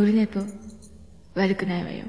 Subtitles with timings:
[0.00, 0.40] オルネポ
[1.34, 2.06] 悪くないわよ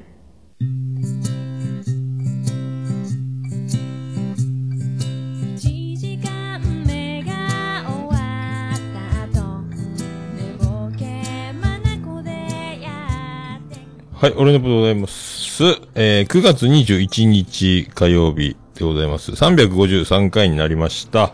[5.57, 8.13] 1時間目が終わ
[8.71, 9.61] った後
[10.37, 12.31] 寝ぼけまなこで
[12.81, 13.81] やって
[14.13, 15.63] はい、俺のことでございます。
[15.93, 19.33] えー、9月21日火曜日でございます。
[19.33, 21.33] 353回になりました。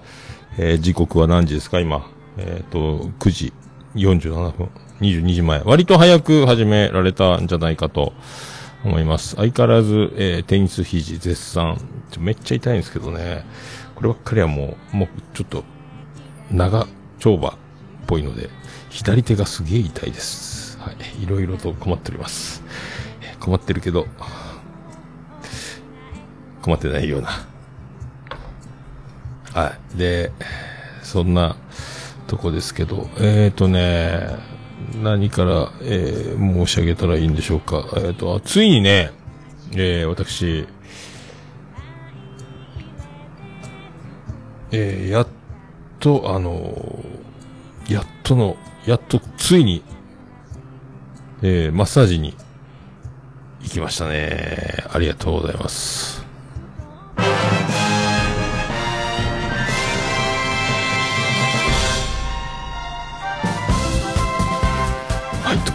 [0.58, 1.80] えー、時刻は何時ですか？
[1.80, 2.10] 今。
[2.40, 3.54] えっ、と、9時
[3.96, 4.70] 47分。
[5.02, 5.62] 22時前。
[5.64, 8.14] 割と早く始められたんじゃないかと
[8.84, 9.36] 思います。
[9.36, 11.78] 相変わらず、えー、テニス肘絶賛。
[12.20, 13.46] めっちゃ痛いんですけどね。
[13.96, 15.64] こればっかりはもう、もうちょっと、
[16.52, 16.88] 長
[17.20, 17.54] 丁場っ
[18.08, 18.50] ぽいので、
[18.90, 20.78] 左手がすげえ痛いです。
[20.80, 21.24] はい。
[21.24, 22.64] いろいろと困っております。
[23.40, 24.08] 困ってるけど、
[26.62, 27.30] 困ってないような。
[29.54, 29.98] はい。
[29.98, 30.32] で、
[31.04, 31.56] そんな
[32.28, 34.38] とこですけど、えっ、ー、とね、
[35.02, 37.86] 何から、えー申し上げたらいいんでしょうか。
[37.98, 39.12] えっ、と、ついにね、
[39.74, 40.68] えー私、
[44.72, 45.28] えーやっ
[46.00, 49.84] と、あのーやっとの、やっと、ついに、
[51.42, 52.36] えーマッサージに
[53.62, 54.84] 行きましたね。
[54.92, 56.26] ありがとうございます。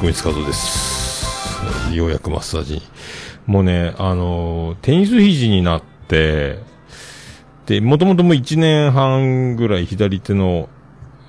[0.02, 1.94] はい、徳光和夫です。
[1.94, 2.82] ようやくマッサージに。
[3.46, 6.58] もうね、あのテニス肘になって、
[7.66, 10.68] で、もともともう1年半ぐらい左手の、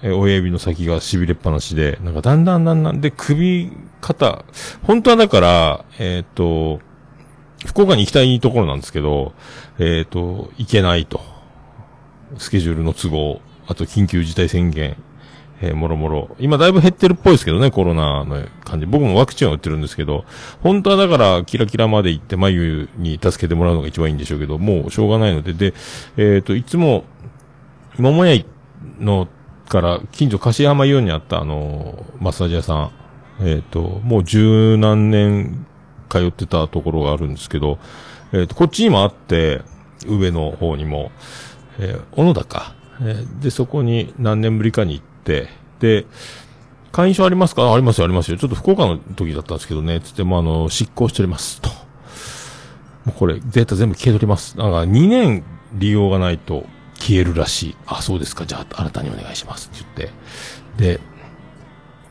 [0.01, 4.43] 親指の先が痺れっぱなしで、なんかだんだんだんだんで首、肩、
[4.81, 6.79] 本当はだから、えっ、と、
[7.67, 9.33] 福岡に行きたいところなんですけど、
[9.77, 11.21] えっ、と、行けないと。
[12.39, 14.97] スケジュールの都合、あと緊急事態宣言、
[15.61, 16.35] えーもろもろ。
[16.39, 18.85] 今だいぶ減ってるっぽいですけどね、コロナの感じ。
[18.85, 20.25] 僕もワクチンは打ってるんですけど、
[20.61, 25.73] 本当はだから、キラキラまで行って眉に助けてもらうのが一番いいんでしょうけど、もうしょうがないので、で、
[26.17, 27.05] えっ、と、いつも、
[27.97, 28.43] 桃屋
[28.99, 29.27] の
[29.69, 32.91] から、近所柏山イオンにあったあの、マッサージ屋さん、
[33.41, 35.65] えっ、と、もう十何年
[36.09, 37.79] 通ってたところがあるんですけど、
[38.31, 39.61] えっ、と、こっちにもあって、
[40.05, 41.11] 上の方にも、
[41.79, 42.75] えー小野田か。
[43.01, 46.05] えーで、そこに何年ぶりかに行って、で、
[46.91, 47.73] 会員証ありますか？
[47.73, 48.37] ありますよ、ありますよ。
[48.37, 51.69] ちょっと福岡の時だったんですけどね、つってもあの、執行しております、と。
[51.69, 51.75] も
[53.07, 54.57] うこれ、データ全部消え取ります。
[54.57, 56.65] なんか、2年利用がないと
[56.99, 57.75] 消えるらしい。
[57.87, 60.11] あ、そうですか、じゃあ、新たにお願いします、って言っ
[60.77, 60.95] て。
[60.97, 60.99] で、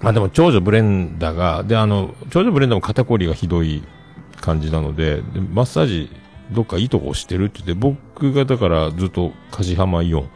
[0.00, 3.84] まあでも、長女ブレンダーが、で、あの、長女ブレンダも肩こりがひどい
[4.40, 6.10] 感じなので、でマッサージ、
[6.50, 10.28] どっかいいとこしてるって言って、僕がだからずっと梶浜イオン、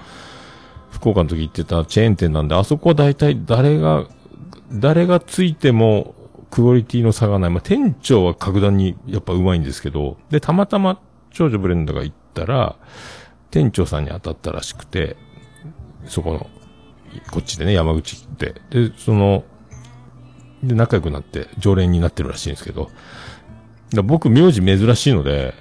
[0.96, 4.06] 福岡の時行ってたチェーン店なんで、あそこは大体誰が、
[4.72, 6.14] 誰がついても
[6.50, 7.50] クオリティの差がない。
[7.50, 10.98] まあ、店長は格段にやっぱ上手いんですけど、で、たまたま
[11.30, 12.76] 長女ブレンダが行ったら、
[13.50, 15.16] 店長さんに当たったらしくて、
[16.06, 16.50] そこの、
[17.30, 18.54] こっちでね、山口って。
[18.70, 19.44] で、その、
[20.62, 22.90] で、仲良くなって、常連になってるらしいんですけど、
[23.92, 25.54] だ僕、名字珍しいので、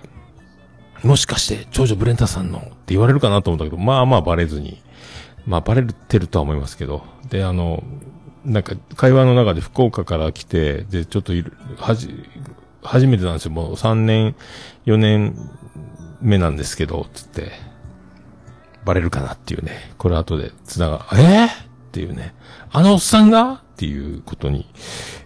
[1.04, 4.82] もしかして、長女ブレンタさんのって言われるかなと思ったけど、まあまあバレずに、
[5.46, 7.84] まあバレてるとは思いますけど、で、あの、
[8.44, 12.24] なんか、会話の中で福岡から来て、で、ちょっといる、はじ、
[12.84, 13.52] 初めてなんですよ。
[13.52, 14.36] もう3年、
[14.86, 15.36] 4年
[16.22, 17.52] 目なんですけど、つって、
[18.86, 19.94] バレるかなっていうね。
[19.98, 21.50] これ後で繋が、えー、っ
[21.92, 22.36] ていうね。
[22.72, 23.54] あのおっさんが？
[23.54, 24.68] っていうことに、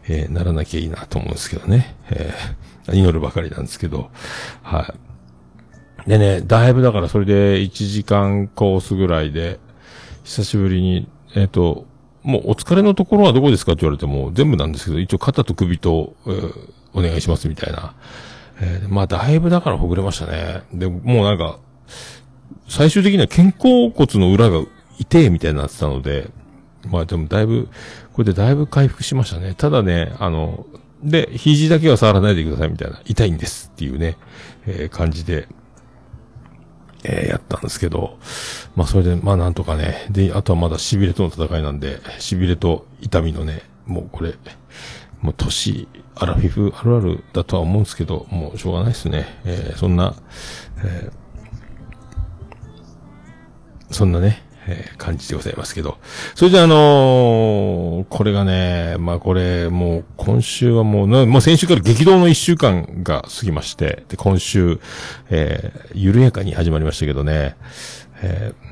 [0.07, 1.97] えーならなきゃいいなと思うんですけどね。
[2.09, 4.09] えー祈るばかりなんですけど、
[4.63, 4.93] は
[6.07, 6.09] い。
[6.09, 9.59] でね、だいぶだからそれで1時間コースぐらいで、
[10.29, 11.87] 久しぶりに、えっ、と、
[12.21, 17.93] もうお疲れのところはどこですかって言われても全部なんですけど、一応肩と首と、えーお願いしますみたいな。
[18.61, 20.61] えーまあだいぶだからほぐれましたね。
[20.71, 21.59] で、もうなんか、
[22.67, 24.63] 最終的には肩甲骨の裏が
[24.99, 26.29] 痛えみたいになってたので、
[26.87, 27.67] まあでもだいぶ、
[28.13, 29.55] これでだいぶ回復しましたね。
[29.55, 30.67] ただね、あの、
[31.03, 34.17] で、肘だけは触らないでくださいみたいな、痛いんですっていうね、
[34.67, 35.47] えー感じで、
[37.03, 38.17] えーやったんですけど、
[38.75, 44.35] まあそれで、まあなんとかね、で、あとはまだ痺れとの戦いなんで、痺れと痛みのね、もうこれ、
[45.21, 49.25] もう年、アラフィフあるあるだとは思うんですけど、もうしょうがないですね。
[49.45, 50.15] えーそんな、
[50.83, 51.19] えー
[53.91, 55.97] そんなね、えー感じでございますけど。
[56.35, 64.79] それでああのーこれがね、まあこれ、もう今週はもうな、もう先週から激動の一週間が過ぎまして、で、今週、
[65.29, 67.55] えー緩やかに始まりましたけどね、
[68.21, 68.69] えー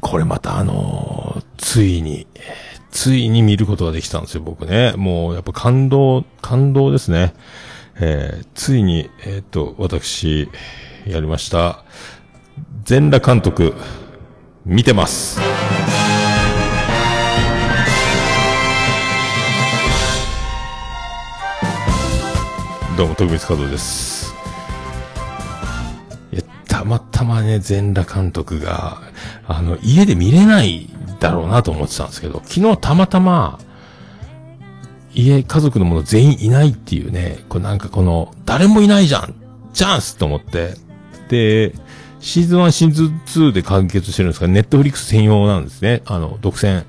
[0.00, 2.26] これまたあのーついに、
[2.90, 4.92] ついに見ることができたんですよ、僕ね。
[4.96, 7.34] もう、やっぱ感動、感動ですね。
[7.96, 10.48] えー、ついに、えっ、と、私、
[11.06, 11.84] やりました。
[12.84, 13.74] 全裸監督、
[14.66, 15.38] 見てます。
[22.96, 24.34] どうも、徳光和夫です。
[26.32, 29.02] いや、たまたまね、全裸監督が、
[29.46, 30.88] あの、家で見れない
[31.20, 33.58] だろうなと思ってたんですけど、昨日たまたま、
[35.12, 39.34] 家、家族の者全員いないっていうね、これなんかこの、誰もいないじゃん
[39.74, 40.74] チャンスと思って、
[41.28, 41.74] で、
[42.24, 46.00] シーズン1、シーズン2で完結してるんですか、ネットフリックス専用なんですね。
[46.06, 46.84] あの、独占。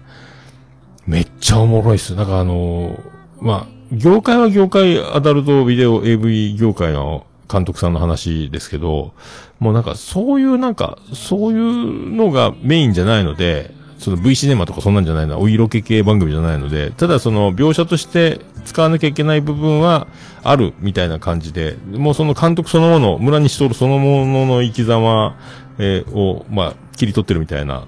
[1.06, 2.16] めっちゃおもろいっす。
[2.16, 2.98] なんかあの
[3.42, 9.12] まあ、業界は業界、アダルトビデオ AV 業界の監督さんの話ですけど、
[9.60, 13.72] もうなんかそういうなんか、そういうのがメインじゃないので、
[14.06, 20.06] その V シネマとかそんなんじゃないの、お色気系番組じゃないので、ただその描写として使わなきゃいけない部分は
[20.44, 25.36] あるみたいな感じで、もうその監督そのもの、村西徹そのものの生き様、
[25.80, 27.88] えーを、まあ、切り取ってるみたいな。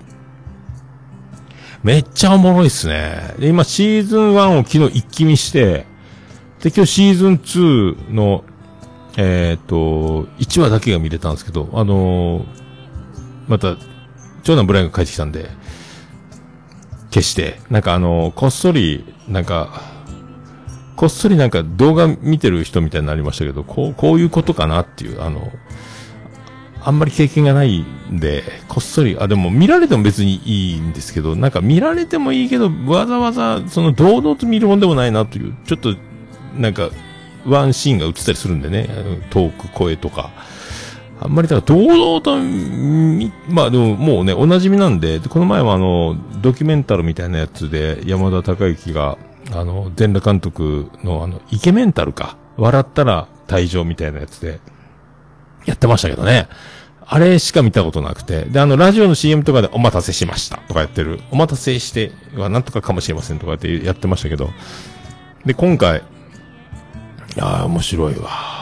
[1.83, 3.35] めっちゃおもろいっすね。
[3.37, 5.85] で、今シーズン1を昨日一気見して、
[6.63, 8.43] で、今日シーズン2の、
[9.17, 12.45] えっ、と、1話だけが見れたんですけど、あのー
[13.47, 13.77] また、
[14.41, 15.49] 長男ブラインが帰ってきたんで、
[17.17, 19.81] 消して、なんかあのこっそり、なんか、
[20.95, 25.51] こっそりなんか動画見てる人みたいになりましたけど、こう、こういうことかなっていう、あの、
[26.83, 35.95] あんまり経験がないんで、こっそり、あ、でも見られても別にいいんですけど、なんか見られてもいいけど、わざわざ、その堂々と見るもんでもないなという、ちょっと、
[36.55, 36.89] なんか、
[37.45, 38.89] ワンシーンが映ったりするんでね、
[39.29, 40.31] トーク、声とか。
[41.19, 42.37] あんまりだから、堂々と、
[43.49, 49.17] まあでももうね、お馴染みなんで、この前はあの、ドキュメンタルみたいなやつで、山田孝之が、
[49.51, 54.59] あの、全裸監督のあの、イケメンタルか、笑ったら退場みたいなやつで、
[55.65, 56.47] やってましたけどね。
[57.09, 58.43] あれしか見たことなくて。
[58.45, 61.21] で、あの、ラジオの CM とかでお待たせしましたとかやってる。
[61.31, 64.49] お待たせしてはなんとかかもしれませんとかやってやってましたけど。
[65.45, 68.56] で、今回、いや、面白いわ。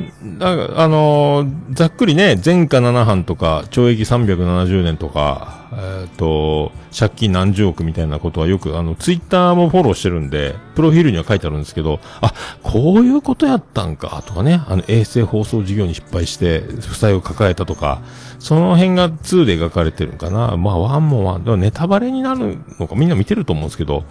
[0.00, 12.32] んなんか、あのーざっくりね、前科7犯とか、懲役370年とか、えっ、と、借金何十億みたいなことはよく、あの、ツイッターもフォローしてるんで、プロフィールには書いてあるんですけど、あ、
[12.62, 18.00] こういうことやったんか、とかね、あの、衛星放送事業に失敗して、負債を抱えたとか、
[18.38, 20.56] その辺が2で描かれてるんかな。
[20.56, 24.04] まあ、1も1、でもネタバレになるのか、みんな見てると思うんですけど、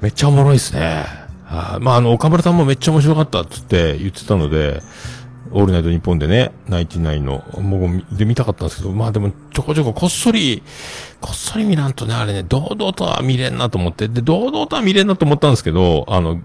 [0.00, 1.21] めっちゃおもろいですね。
[1.52, 4.82] あまあ、あの、岡村さんもめっちゃ面白かったっつって言ってたので、
[5.50, 10.62] オールナイトニッポンでね、ナインティナインの、もうで見たかったんですけど、まあでもちょこちょここっそり、
[11.20, 16.40] こっそり見らんとね、あれね、堂々とは見れんなと思って、で、堂々とは見れんなと思ったんですけど、あの、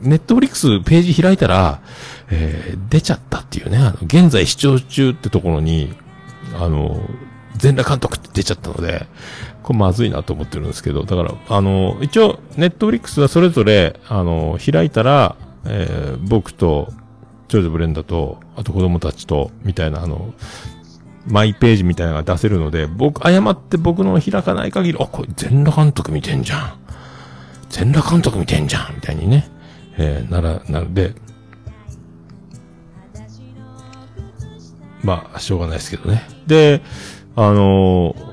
[0.00, 1.80] ネットフリックスページ開いたら、
[2.30, 5.94] えー、出ちゃったっていうね、あの、現在視聴中ってところに、
[6.60, 7.00] あの、
[7.56, 9.06] 全裸監督って出ちゃったので、
[9.62, 16.92] これまずいなと思ってるんですけど、だから、あの、一応、ネットフリックスはそれぞれ、あの、開いたら、えー僕と、
[17.48, 20.34] 長女ブレンダと、あと子供たちと、みたいな、あの、
[21.28, 26.72] マイページみたいなのが出せるので、僕、誤って僕の開かない限り、あ、これ全裸監督見てんじゃん。
[27.70, 28.94] 全裸監督見てんじゃん。
[28.96, 29.48] みたいにね。
[29.98, 31.14] えーなら、なので、
[35.04, 36.22] まあ、しょうがないですけどね。
[36.46, 36.80] で、
[37.36, 38.31] あのー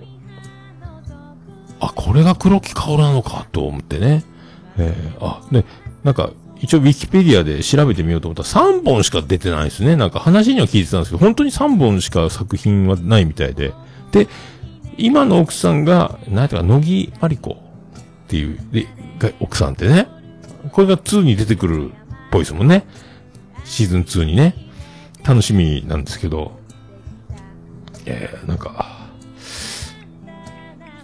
[1.80, 4.24] あ、これが黒木薫なのか、と思ってね。
[4.78, 5.66] えーあ、で、
[6.04, 6.32] なんか、
[6.62, 9.96] 一応ウィキペディアで調べてみようと思ったら3本しか出てないですね。
[9.96, 13.74] なんか話には聞いてたんですけど、本当に3本しか作品はないみたいで。
[14.12, 14.28] で、
[14.98, 17.58] 今の奥さんが、なんていうか、乃木まりこ
[18.26, 18.88] っていう、で、
[19.40, 20.08] 奥さんってね。
[20.72, 21.94] これが2に出てくるっ
[22.32, 22.86] ぽいですもんね。
[23.64, 24.56] シーズン2にね。
[25.24, 26.60] 楽しみなんですけど。
[28.06, 28.99] えー、なんか、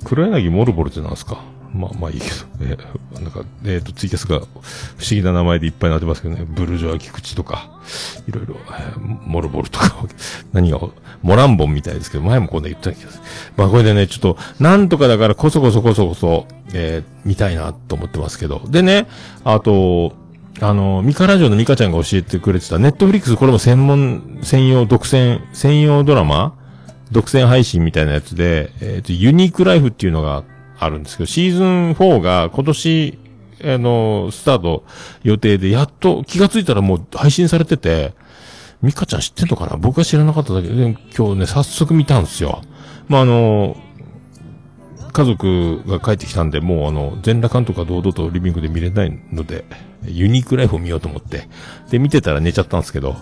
[0.05, 1.43] 黒柳モルボルってなんですか？
[1.73, 2.33] まあまあいいけど。
[2.61, 4.47] えーなんか、えっ、と、ツイキャスが不思
[5.11, 6.45] 議な名前でいっぱいなってますけどね。
[6.47, 7.69] ブルジョア菊池とか、
[8.27, 10.05] いろいろ、えーモルボルとか、
[10.53, 10.79] 何が、
[11.21, 13.23] モランボンみたいですけど、前もこんな言った気がする。
[13.57, 18.61] まあこれでね、ちょっと、なんとかだからこそこそこそこそ、えー見たいなと思ってますけど。
[18.69, 19.07] でね、
[19.43, 20.13] あと、
[20.61, 26.53] あの、ミカラジオのミカちゃんが教えてくれてた、ネットフリックスこれも専門、専用、独占、専用ドラマ
[27.11, 30.43] 独占配信みたいなやつで、えっ、と、ユニークライフっていうのが
[30.79, 33.19] あるんですけど、シーズン4が今年、
[33.63, 34.83] あの、スタート
[35.23, 38.13] 予定で、やっと気がついたらもう配信されてて、
[38.81, 39.77] ミカちゃん知ってんのかな？
[39.77, 42.61] 僕は知らなかっただけで、今日ね、早速見たんですよ。
[43.07, 43.77] まあ、あの、
[45.13, 49.63] 家族が帰ってきたんで、もうあの、全裸監督が堂々とリビングで見れないので、
[50.05, 51.47] ユニークライフを見ようと思って、
[51.89, 53.15] で、見てたら寝ちゃったんですけど、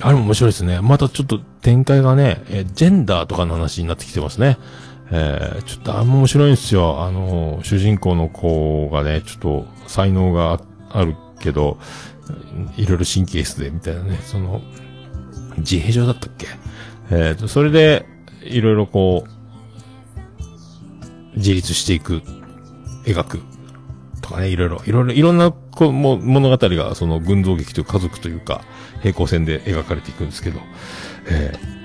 [0.00, 0.80] あれも面白いですね。
[0.80, 4.58] またちょっと展開がね、えジェンダーとかの話になってきてますね。
[5.10, 7.02] えーちょっとあれも面白いんですよ。
[7.02, 11.78] あの、主人公の子がね、ちょっと才能があるけど、
[12.76, 14.62] いろいろ神経質で、みたいなね、その、
[15.58, 16.46] 自閉症だったっけ？
[17.10, 18.06] えーと、それで、
[18.42, 22.22] いろいろこう、自立していく、
[23.04, 23.42] 描く、
[24.22, 28.62] とかね、いろいろ、いろいろ、いろんなこう物語が、その群像劇という家族というか、
[29.02, 30.60] 平行線で描かれていくんですけど、
[31.28, 31.82] えー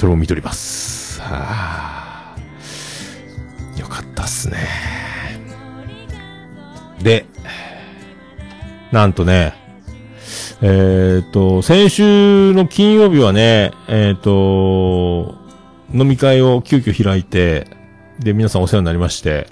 [0.00, 1.20] それを見とります。
[1.20, 2.36] はあ、
[3.78, 4.56] よかったっすね。
[7.02, 7.26] で、
[8.92, 9.52] なんとね、
[10.62, 15.34] えっ、と、先週の金曜日はね、えっ、と、
[15.92, 17.66] 飲み会を急遽開いて、
[18.18, 19.48] で、皆さんお世話になりまして、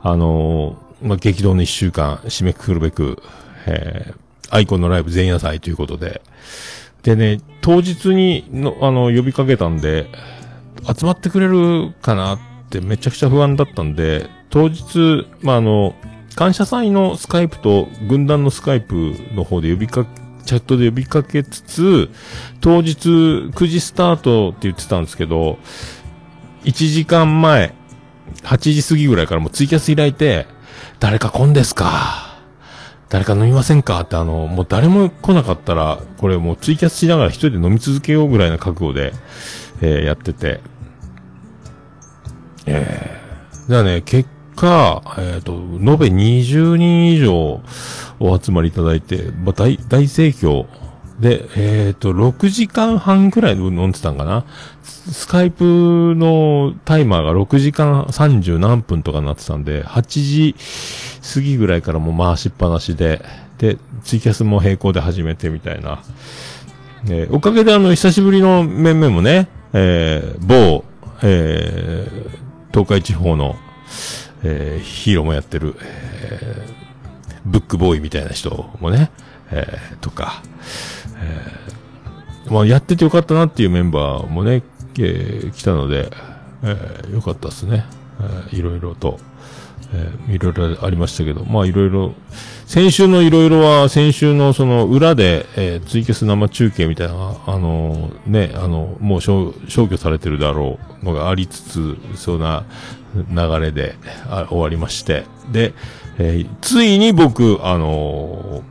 [0.00, 3.22] あのまあ、激動の一週間、締めくくるべく、
[3.66, 6.20] えーアイコンのライブ前夜祭ということで、
[7.02, 10.06] でね、当日にの、あの、呼びかけたんで、
[10.86, 15.94] 集まってくれるかなってめちゃくちゃ不安だったんで、当日、まあ、あの、
[16.36, 22.10] 感謝祭のスカイプと軍団のスカイプの方で呼びかけ、チャットで呼びかけつつ、
[22.60, 25.58] 当日9時スタートって言ってたんですけど、
[26.64, 27.74] 1時間前、
[28.42, 30.46] 8時過ぎぐらいからもうツイキャス開いて、
[31.02, 32.38] 誰か来んですか？
[33.08, 34.00] 誰か飲みませんか？
[34.02, 39.12] ってあの、もう誰も来なかったら、これもうツイキャスしながら一人で飲み続けようぐらいな覚悟で、
[39.80, 40.60] えーやってて。
[42.66, 47.60] えー、じゃあね、結果、えっ、と、延べ20人以上
[48.20, 50.66] お集まりいただいて、まあ、大、大盛況。
[51.22, 54.44] で、えっ、と、6時間半ぐらい飲んでたんかな？
[54.82, 60.56] スカイプのタイマーが6時間30何分とかなってたんで、8時
[61.34, 63.24] 過ぎぐらいからもう回しっぱなしで、
[63.58, 66.02] で、ツイキャスも並行で始めてみたいな。
[67.08, 70.84] えーおかげであの、久しぶりの面々もね、えー某、
[71.22, 72.08] え
[72.72, 73.54] 東海地方の、
[74.42, 76.66] えヒーローもやってる、え
[77.44, 79.12] ブックボーイみたいな人もね、
[79.52, 80.42] えとか、
[81.22, 84.62] えーまあ、やっててよかったなっていうメンバーもね、
[84.98, 86.10] えー来たので、
[86.62, 87.84] えーよかったですね。
[88.20, 89.18] えーいろいろと、
[89.94, 92.12] えーいろいろありましたけど、まあいろいろ、
[92.66, 97.14] 先週のいろいろは、先週のその裏で、えーツイキャス生中継みたいな、
[97.46, 102.64] あのーね、あの、もう消去されてるだろうのがありつつ、そんな
[103.30, 103.94] 流れで
[104.48, 105.72] 終わりまして、で、
[106.18, 108.62] えーついに僕、あの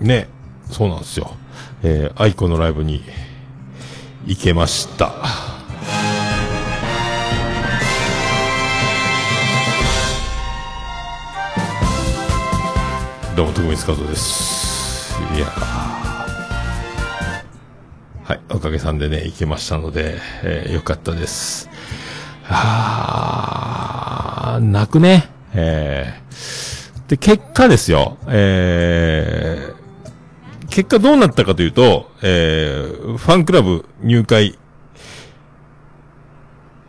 [0.00, 0.28] ーね、
[0.70, 1.36] そうなんですよ。
[1.82, 3.02] えーアイコのライブに
[4.26, 5.12] 行けました。
[13.36, 15.18] どうも、徳光和夫です。
[15.34, 15.46] いや
[18.24, 21.70] はい、おかげさんでね、行けましたので、えーよかったです。
[22.48, 25.30] あー、泣くね。
[25.54, 29.74] えー、で、結果ですよ、えー、
[30.70, 34.56] 結果どうなったかというと、えー、ファンクラブ入会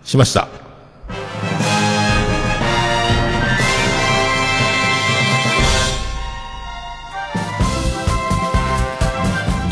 [0.03, 0.47] しました。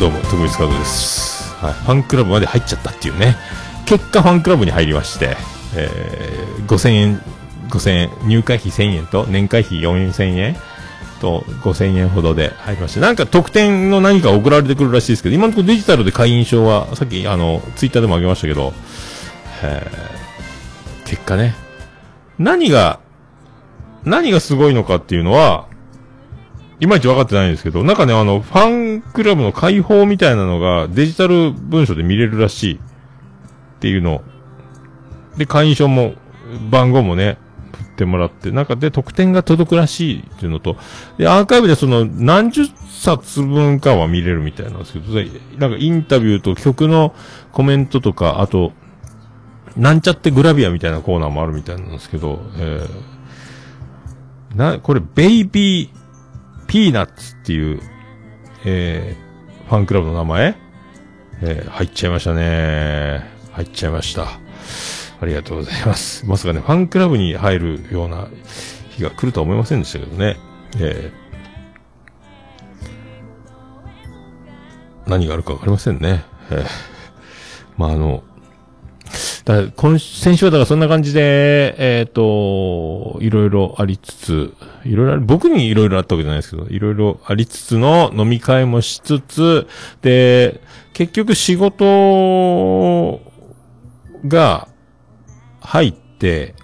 [0.00, 1.54] どうも、徳光和夫です。
[1.54, 3.36] はい、ファンクラブまで入っちゃったっていうね。
[3.86, 5.36] 結果ファンクラブに入りまして、
[5.76, 7.22] えー、5000円、
[7.68, 10.56] 5000円、入会費1000円と年会費4000円
[11.20, 18.72] と5000円ほどで入りまして、なんか特典の何か送られてくるらしいですけど、今のところデジタルで会員証は、さっきあの、ツイッターでもあげましたけど、
[21.04, 21.54] 結果ね、
[22.38, 23.00] 何が、
[24.04, 25.66] 何がすごいのかっていうのは、
[26.80, 32.78] いまいち分かってないんですけど、なんかね、あの、ファンクラブの開放みたいなのがデジタル文書で見れるらしいっ
[33.80, 34.22] ていうの。
[35.36, 36.14] で、会員証も、
[36.70, 37.36] 番号もね、
[38.00, 40.78] ってもらって、なんかで特典が届くらしいっていうのと、
[41.18, 45.12] で、アーカイブでその何十冊分かは見れるみたいなんですけど、
[45.58, 47.14] なんかインタビューと曲の
[47.52, 48.72] コメントとか、あと、
[49.76, 55.90] なんちゃってグラビアみたいなコーナーもあるみたいなんですけど、えー、な、これ、ベイビー、
[56.66, 57.80] ピーナッツっていう、
[58.64, 60.56] えー、ファンクラブの名前？
[61.42, 63.30] えー、入っちゃいましたね。
[63.52, 64.26] 入っちゃいました。
[65.20, 66.26] ありがとうございます。
[66.26, 68.28] まさかね、ファンクラブに入るような
[68.90, 70.38] 日が来るとは思いませんでしたけどね。
[70.78, 76.24] えー、何があるかわかりませんね。
[76.50, 76.66] えー、
[77.76, 78.24] まあ、あの、
[79.44, 89.66] だ今、先週はだからそんな感じで、えっ、と、いろいろありつつ、いろいろある、僕にいろいろあったわけじゃないですけど、いろいろありつつの飲み会もしつつ、
[90.00, 90.62] で、
[90.94, 93.20] 結局仕事
[94.26, 94.69] が
[95.60, 96.54] 入って、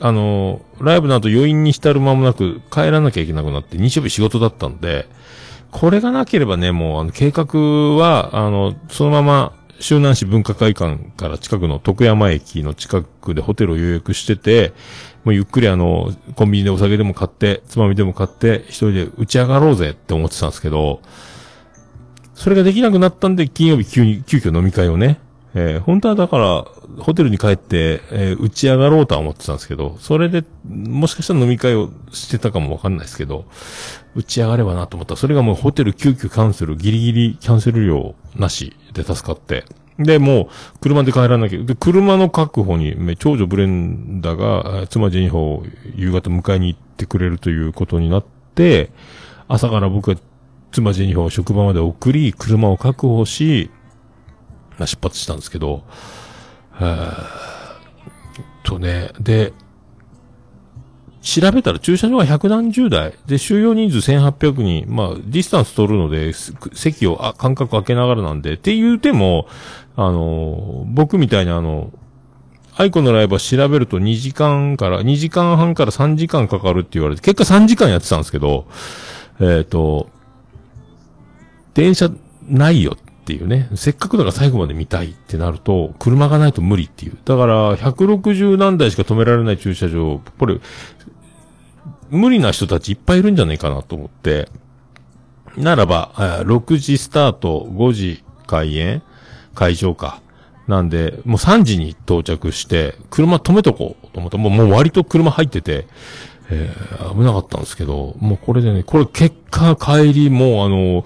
[0.00, 5.06] あの、ライブの後余韻に浸る間もなく帰らなきゃいけなくなって、日曜日仕事だったんで、
[5.70, 14.72] これがなければね、もう、あの、計画は、あの、そのまま、周南市文化会館から近くの徳山駅の近くでホテルを予約してて、
[15.24, 21.00] もうゆっくりあの、コンビニでお酒でも買って、つまみでも買って、一人で打ち上がろうぜって思ってたんですけど、
[22.34, 25.18] それができなくなったんで、金曜日急に、急遽飲み会をね、
[25.54, 26.64] えー本当はだから、
[27.02, 33.46] ホテルに帰って、えー打ち上がろうとは思ってたんですけど、それで、もしかしたら飲み会をしてたかもわかんないですけど、
[34.14, 39.64] 打ち上がればなと思ったら、それがもうホテル急遽キャンセル、ギリギリキャンセル料なしで助かって。
[39.98, 41.62] で、もう、車で帰らなきゃ。
[41.62, 45.64] で、車の確保に、め長女ブレンダが、妻ジェニファーを
[45.94, 48.90] 夕方迎えに行ってくれるということになって、
[49.46, 50.16] 朝から僕は
[50.72, 53.70] 妻ジェニファーを職場まで送り、車を確保し、
[54.80, 55.84] まあ、出発したんですけど、
[56.80, 57.50] えー
[58.64, 59.52] とね、で、
[61.20, 63.12] 調べたら駐車場が百何十台。
[63.26, 64.86] で、収容人数1800人。
[64.88, 68.54] まあ、ディスタンス取るので、席をあ間隔空けながらなんで。
[68.54, 69.46] って言うても、
[69.96, 71.92] あの、僕みたいにあの、
[72.74, 78.66] aiko のライブは調べると2時間から、2時間半から3時間かかるって言われて、結果3時間やってたんですけど、
[79.40, 80.08] えっ、と、
[81.74, 82.10] 電車
[82.48, 82.96] ないよ
[83.30, 83.68] っていうね。
[83.76, 87.18] せっかくだから最後まで見たいってなると、車がないと無理っていう。
[87.24, 90.58] だから、160何台しか止められない駐車場、これ、
[92.10, 94.48] 無理な人たちいっぱいいるんじゃないかなと思って、
[95.56, 99.02] ならば、6時スタート、5時開演
[99.54, 100.20] 会場か。
[100.66, 105.86] なんで、もう3時に到着して、車止めとこうと思ったもうもう割と車入ってて、
[106.50, 111.04] えー危なかったんですけど、もうこれでね、これ結果帰り、もうあの、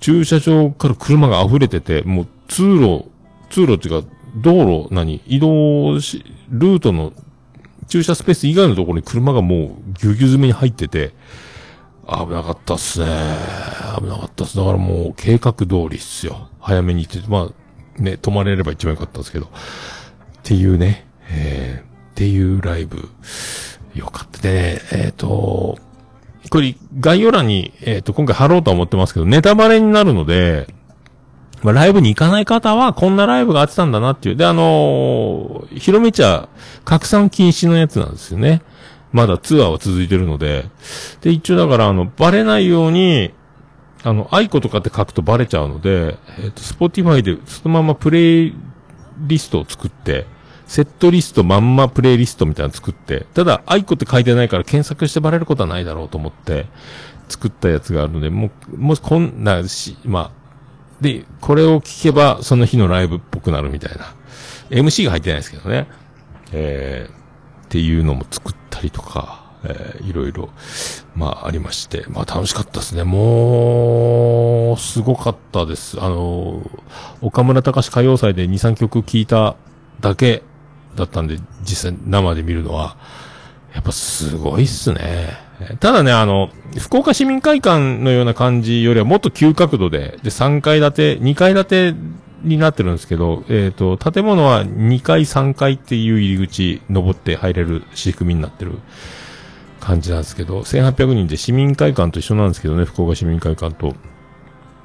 [0.00, 3.04] 駐車場から車が溢れてて、もう通路、
[3.50, 5.20] 通路っていうか、道路、何？
[5.26, 7.12] 移動し、ルートの
[7.88, 9.58] 駐車スペース以外のところに車がもう
[10.00, 11.14] ぎゅうぎゅう詰めに入ってて、
[12.06, 13.06] 危なかったっすね。
[13.98, 14.56] 危なかったっす。
[14.56, 16.48] だからもう計画通りっすよ。
[16.60, 19.46] 早めに行って、まあ、ね、泊まれれば一番よかったんですけど。
[19.46, 19.50] っ
[20.42, 23.08] ていうね、えー、っていうライブ、
[23.94, 24.80] よかったね。
[24.92, 25.78] えっ、と、
[26.50, 30.72] これ、概要欄に、えっ、と、今回貼ろうと思ってますけど、ネタバレになるので、
[31.62, 34.36] まあ、ライブに行かない方は、こんなライブがあってたんだなっていう。
[34.36, 36.48] で、あのー広めちゃ、
[36.84, 38.62] 拡散禁止のやつなんですよね。
[39.12, 40.66] まだツアーは続いてるので。
[41.22, 43.32] で、一応だから、あの、バレないように、
[44.04, 48.54] あの、アイコとかって書くとバレちゃうので、えっ、と、 Spotify でそのままプレイ
[49.18, 50.26] リストを作って、
[50.68, 56.66] セットリストまんまプレイリストみたいなの作って、ただ、アイコって書いてないから検索してバレることはないだろうと思って、
[57.28, 60.30] 作ったやつがあるので、もう、もしこんなし、まあ、
[61.00, 64.14] で、これを聞けば、その日のライブっぽくなるみたいな。
[64.68, 65.88] MC が入ってないですけどね。
[66.52, 70.50] えー、っていうのも作ったりとか、えー、いろいろ、
[71.14, 72.04] まあ、ありまして。
[72.08, 73.04] まあ、楽しかったですね。
[73.04, 75.98] もう、すごかったです。
[75.98, 76.62] あの、
[77.22, 79.56] 岡村隆史歌謡祭で2、3曲聴いた
[80.00, 80.42] だけ
[80.98, 82.96] だったんで、実際生で見るのは、
[83.74, 85.48] やっぱすごいっすね。
[85.80, 91.94] ただね、あの、福岡市民会館のような感じよりはもっと急角度で、で、3階建て、2階建て
[92.42, 98.78] になってるんですけど、えっ、と、建物は2階、3階っていう入り口、登って入れる仕組みになってる
[99.80, 103.94] 感じなんですけど、1800人で市民会館と一緒なんですけどね、福岡市民会館と。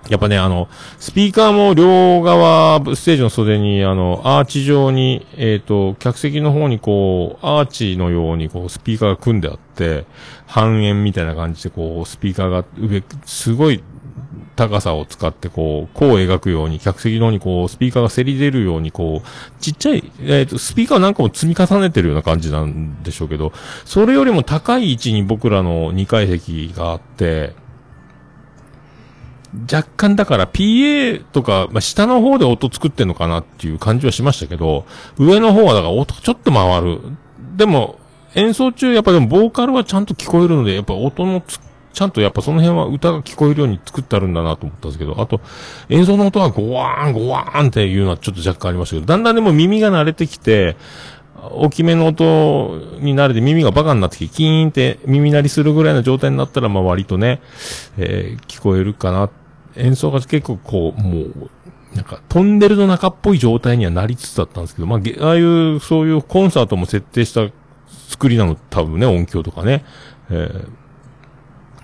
[0.09, 0.67] やっぱね、あの、
[0.99, 10.05] スピーカーも両側、ステージの袖に、あの、アーチ状に、えっ、と、客席の方にこう、アーチのようにこう、スピーカーが組んであって、
[10.45, 13.81] 半円みたいな感じでこう、スピーカーが上、すごい
[14.55, 23.53] 高さを使ってこう、弧を描くように、客席の方にこう、スピーカーがせり出るようにこう、ちっちゃい、えっ、と、スピーカーなんかも積み重ねてるような感じなんでしょうけど、
[23.85, 27.53] それよりも高い位置に僕らの2階席があって、
[29.71, 34.85] 若干だから PA とか、まあ、下の方で音作ってんのかなっていう感じはしましたけど、
[35.17, 36.99] 上の方はだから音ちょっと回る。
[37.55, 37.99] でも、
[38.35, 41.59] 演奏中やっぱでもボーカルはちゃんと聞こえるので、やっぱ音のつ、
[41.93, 45.39] ちゃんとやっぱその辺は歌が聞こえるように作ってあるんだなと思ったんですけど、あと、
[45.89, 50.75] 演奏の音はゴワーン、ゴワーンっていうのはちょっと若干ありましたけど、だんだんでも耳が慣れてきて、
[51.51, 57.41] 大きめの音に慣れて耳がバカになってきて、キーンって耳鳴りするぐらいの状態になったら、まあ割とね、
[57.97, 59.42] えー聞こえるかなって。
[59.75, 61.49] 演奏が結構こう、もう、
[61.95, 67.51] なんか、トンネルの中っぽい状態にはなりつつだったんですけど、まあ、ああいう、そういうコンサートも設定した
[68.09, 69.83] 作りなの、多分ね、音響とかね。
[70.29, 70.83] えー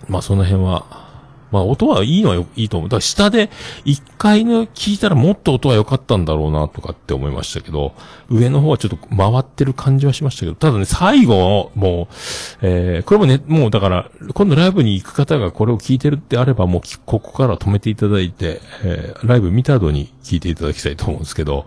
[0.09, 1.08] まあ、その辺は、
[1.51, 2.89] まあ、音はいいのはいいと思う。
[2.89, 3.49] だから下で、
[3.85, 7.93] 一回の聞いたらもっと音は良かったんだろうな、とかって思いましたけど、
[8.29, 12.15] 上の方はちょっと回ってる感じはしましたけど、ただね、最後、もう、
[12.61, 21.65] えー、これもね、もうだから、今度ライブに行く方がこれを聞いてるってあれば、もうここから止めていただいて、えー、ライブ見た後に聞いていただきたいと思うんですけど、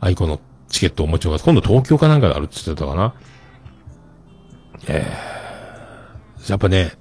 [0.00, 3.14] アイコのチケットをお持ちの方、今度東京かなんかであるって言ってたかな。
[4.86, 6.92] えー、やっぱね、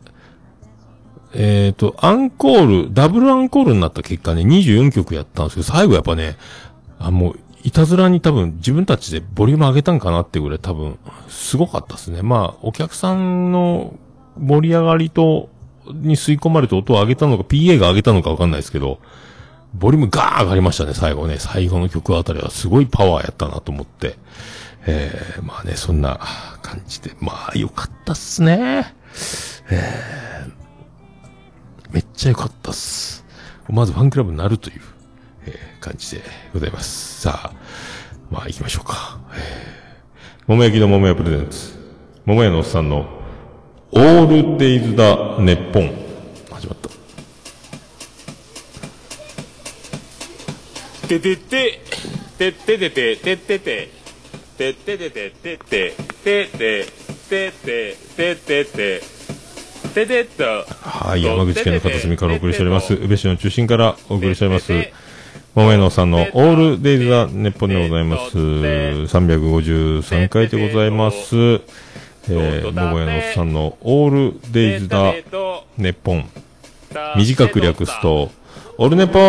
[1.33, 6.37] えっ、と、アンコール、ダブルアンコールになった結果ね、24曲やったんですけど、最後やっぱね、
[6.99, 12.21] あ、もう、いたずらに多分自分たちでボリューム上げたんかなってぐらい多分、すごかったですね。
[12.21, 13.93] まあ、お客さんの
[14.39, 15.49] 盛り上がりと、
[15.93, 18.99] に吸い込まれて音を上げたのか、PA が上げたのかわかんないですけど、
[19.73, 21.37] ボリュームガー上がりましたね、最後ね。
[21.39, 24.15] 最後の曲あたりはすごいパワーやったなと思って。
[24.85, 26.19] えー、まあね、そんな
[26.61, 27.11] 感じで。
[27.19, 28.95] まあ、よかったっすね。
[31.91, 33.25] めっちゃ良かったっす。
[33.69, 34.81] まずファンクラブになるという、
[35.45, 36.21] えー感じで
[36.53, 37.21] ございます。
[37.21, 37.53] さあ、
[38.29, 39.19] まあ行きましょうか。
[40.47, 41.73] 桃焼きの桃屋プレゼンツ。
[42.25, 43.07] 桃屋のおっさんの、
[43.91, 45.93] オールデイズだ、ネッポン。
[46.51, 46.89] 始まった。
[51.07, 51.81] ててて、
[52.37, 53.91] てっててて、てってて、
[54.57, 56.85] てっててて、てって、てって、
[57.29, 59.16] てて、ててて、
[59.97, 60.43] ててっと。
[60.81, 62.93] はい、山口県の片隅からお送りしております。
[62.93, 64.71] 宇部市の中心からお送りしております。
[65.55, 68.37] 桃屋のさんのオールデイズだ、ネッポンでございます。
[68.37, 71.35] 353回でございます。
[72.29, 75.13] えー、桃屋のさんのオールデイズだ、
[75.77, 76.29] ネッポン。
[77.15, 78.29] 短く略すと、
[78.77, 79.23] オルネポー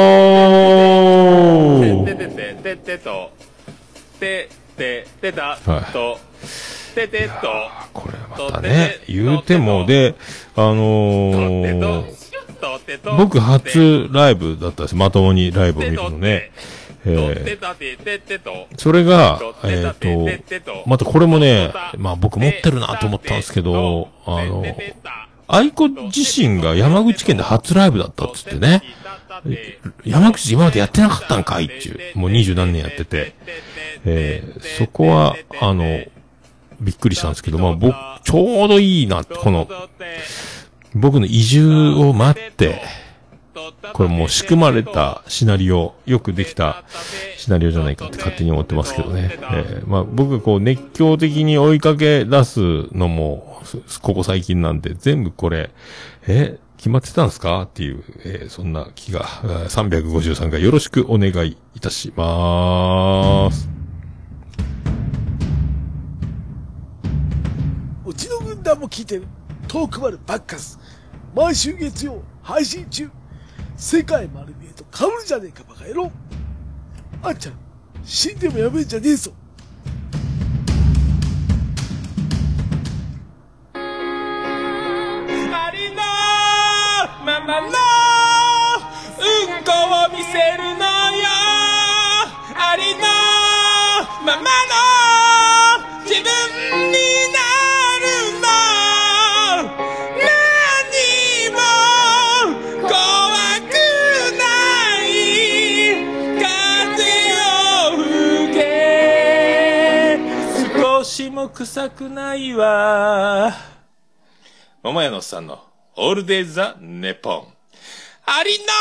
[5.64, 7.48] はいと、ててと、
[7.92, 10.14] これまたね、言うても、で、
[10.56, 12.04] あのー、
[13.16, 14.96] 僕初ライブだったんです。
[14.96, 16.50] まともにライブを見るのね。
[17.04, 20.28] えー、それが、えっ、と、
[20.86, 24.64] またこれもね、まあ僕持ってるなと思ったんですけど、あの、
[25.46, 28.82] 愛子自身が山口県で初ライブだったっつってね。
[30.04, 33.34] 山口今までやってなかったんかいっていう、もう二十何年やってて、
[34.04, 36.00] えー、そこは、あの、
[36.80, 39.68] びっくりしたんですけど、まあ僕、ちょうどいいな、この、
[40.94, 42.82] 僕の移住を待って、
[43.92, 46.84] これもう仕組まれたシナリオ、よくできた
[47.36, 49.30] シナリオじゃないかって勝手に思ってますけどね。
[49.52, 52.60] えーまあ僕がこう熱狂的に追いかけ出す
[52.94, 53.62] のも、
[54.02, 55.70] ここ最近なんで、全部これ、
[56.26, 63.77] え決まってたんですかっていう、えーそんな気が、353回よろしくお願いいたしまーす。
[68.08, 69.26] うちの軍団も聞いてる。
[69.68, 70.78] トークバルバッカス
[71.34, 73.10] 毎週月曜配信中。
[73.76, 76.10] 世界丸見えと被るじゃねえかバカ野郎。
[77.22, 77.54] あんちゃん
[78.02, 79.30] 死んでもやめんじゃねえぞ。
[83.74, 86.02] ありの
[87.26, 87.72] ままのうん
[89.64, 89.70] こ
[90.06, 91.26] を見せるのよ。
[92.56, 93.00] ありの
[94.24, 94.48] ままの
[111.58, 113.52] 臭くないわ
[114.84, 115.58] 桃屋のおっさんの
[115.96, 117.48] オールデイ・ザ・ネポン。
[118.26, 118.72] ありんな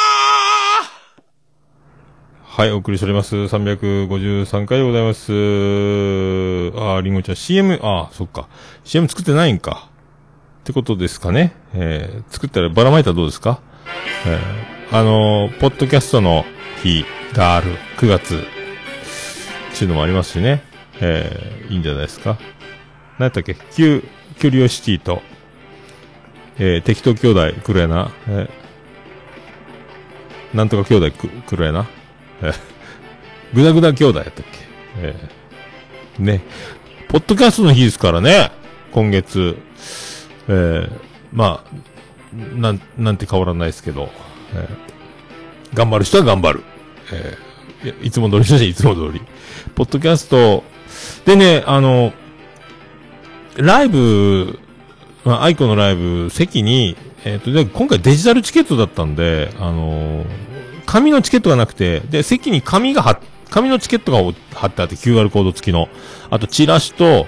[2.43, 3.35] はい、お送りしております。
[3.35, 5.31] 353回でございます。
[5.31, 8.47] あー、りんごちゃん、CM、あー、そっか。
[8.83, 9.89] CM 作ってないんか。
[10.59, 11.55] ってことですかね。
[11.73, 13.59] えー、作ったらばらまいたらどうですか？
[14.27, 16.45] えー、あのーポッドキャストの
[16.83, 18.39] 日がある9月、っ
[19.75, 20.61] ていうのもありますしね。
[21.01, 22.37] えー、いいんじゃないですか。
[23.19, 23.55] 何やったっけ？
[23.55, 24.07] キュ、
[24.39, 25.21] キュリオシティと、
[26.59, 28.11] えー、適当兄弟、黒やな。
[28.27, 31.87] えー、なんとか兄弟く、黒やな。
[32.41, 32.53] えー
[33.53, 34.59] ぐだぐだ兄弟やったっけ？
[34.99, 36.41] えーね。
[37.07, 38.51] ポッドキャストの日ですからね。
[38.91, 39.57] 今月。
[40.49, 40.91] えー
[41.31, 44.09] まあ、なん、なんて変わらないですけど。
[44.53, 44.97] えー
[45.73, 46.63] 頑張る人は頑張る。
[47.11, 47.47] えー
[48.05, 49.21] いつも通り、 いつも通り。
[49.75, 50.63] ポッドキャスト、
[51.25, 52.11] でね、あの、
[53.57, 54.59] ライブ、
[55.25, 60.47] まあ、アイコのライブ、席に、えっ、と、で今回デジタルチケットだったんで、あのー
[60.87, 64.19] 紙のチケットがなくて、で、席に紙が貼っ、紙のチケットが
[64.55, 65.89] 貼ってあって、QR コード付きの。
[66.29, 67.27] あと、チラシと、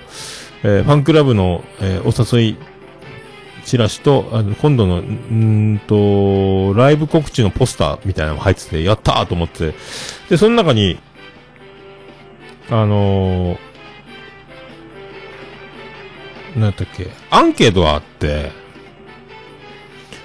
[0.63, 2.58] えーファンクラブの、えーお誘い、
[3.65, 9.74] チラシと、あの、今度の、うんと、ライブ告知のポスターみたいなのが入ってて、やったーと思って。
[10.30, 10.98] で、その中に、
[12.70, 13.69] あのー、
[16.56, 18.52] なんだっけ、アンケートがあって、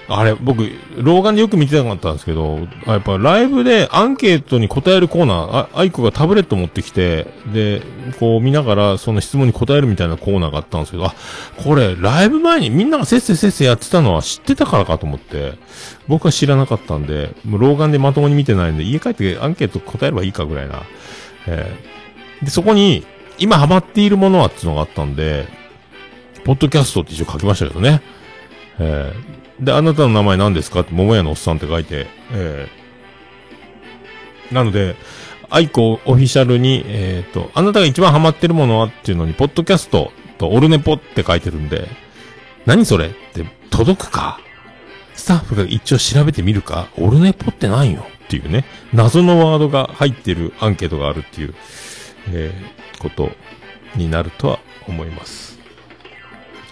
[0.07, 7.81] あれ、僕、老眼でよく見てなかったんですけど、やっぱライブでアンケートに答えるコーナー、あ、アイコがタブレット持ってきて、で、
[8.19, 11.15] こう見ながらその質問に答えるみたいなコーナーがあったんですけど、あ、
[11.57, 15.53] これ、ライブ前にみんながせっせせっせやってたのは知ってたからかと思って、
[16.07, 20.83] 僕は知らなかったんで、もう老眼でまともに見てないんで、家帰ってアンケート答えればいいかぐらいな。
[21.47, 21.95] えー
[22.43, 23.05] で、そこに、
[23.37, 25.47] 今ハマっているものはっていうのがあったんで、
[26.45, 28.01] ポッドキャストって一応書きましたけどね。
[28.79, 29.63] えー。
[29.65, 30.81] で、あなたの名前何ですか？
[30.81, 34.53] って、桃屋のおっさんって書いて、えー。
[34.53, 34.95] なので、
[35.49, 41.87] アイコオフィシャルに、えっ、と、あなたが一番ハマってるものはっていうのに、ポッドキャストとオルネポって書いてるんで、
[42.65, 43.07] 何それ？
[43.07, 44.39] って届くか？
[45.15, 46.87] スタッフが一応調べてみるか？
[46.97, 51.55] オルネポって何よっていうね、謎のワードが入ってるアンケートがあるっていう、
[52.29, 53.29] えーこと
[53.97, 55.44] になるとは思います。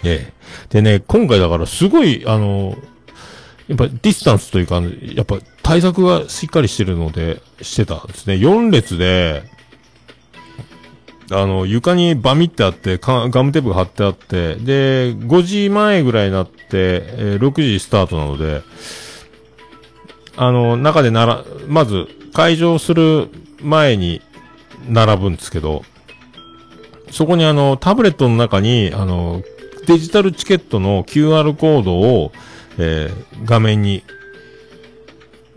[0.04, 0.34] ええ。
[0.70, 2.78] でね、今回だからすごい、あの、
[3.68, 4.82] やっぱディスタンスというか、
[5.16, 8.36] やっぱ対策がしっかりしてるので、してたんですね。
[8.36, 9.44] 4列で、
[11.32, 18.62] あの、床にバミってあって、ガムテープが貼ってあって、で、5時前ぐらいになって、え6時スタートなので、
[20.36, 23.30] あの、中でなら、まず、会場する
[23.62, 24.22] 前に
[24.90, 25.84] 並ぶんですけど、
[27.12, 29.44] そこにあの、タブレットの中に、あの、
[29.86, 32.32] デジタルチケットの QR コードを、
[32.78, 34.04] えー画面に、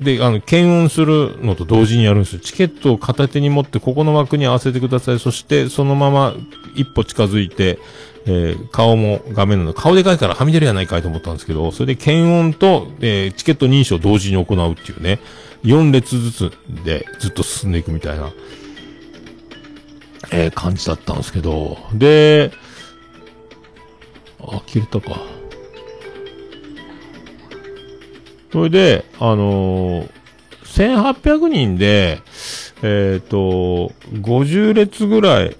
[0.00, 2.40] で、あの、検温するのと同時にやるんですよ。
[2.40, 5.18] チケットを片手に持って、ここの枠に合わせてください。
[5.18, 6.34] そして、そのまま
[6.74, 7.78] 一歩近づいて、
[8.26, 9.72] えー顔も画面の。
[9.72, 15.20] 顔でかいからはみ出るやないかいと思ったんですけど、それで検温と、えーチケット認証同時に行うっていうね。
[15.64, 16.52] 4列ずつ
[16.84, 18.32] でずっと進んでいくみたいな、
[20.32, 22.52] えー感じだったんですけど、で、
[24.48, 25.20] あ、切れたか。
[28.52, 30.10] それで、あのー
[30.76, 32.20] 1800人で、
[32.82, 35.56] えっ、と、50列ぐらい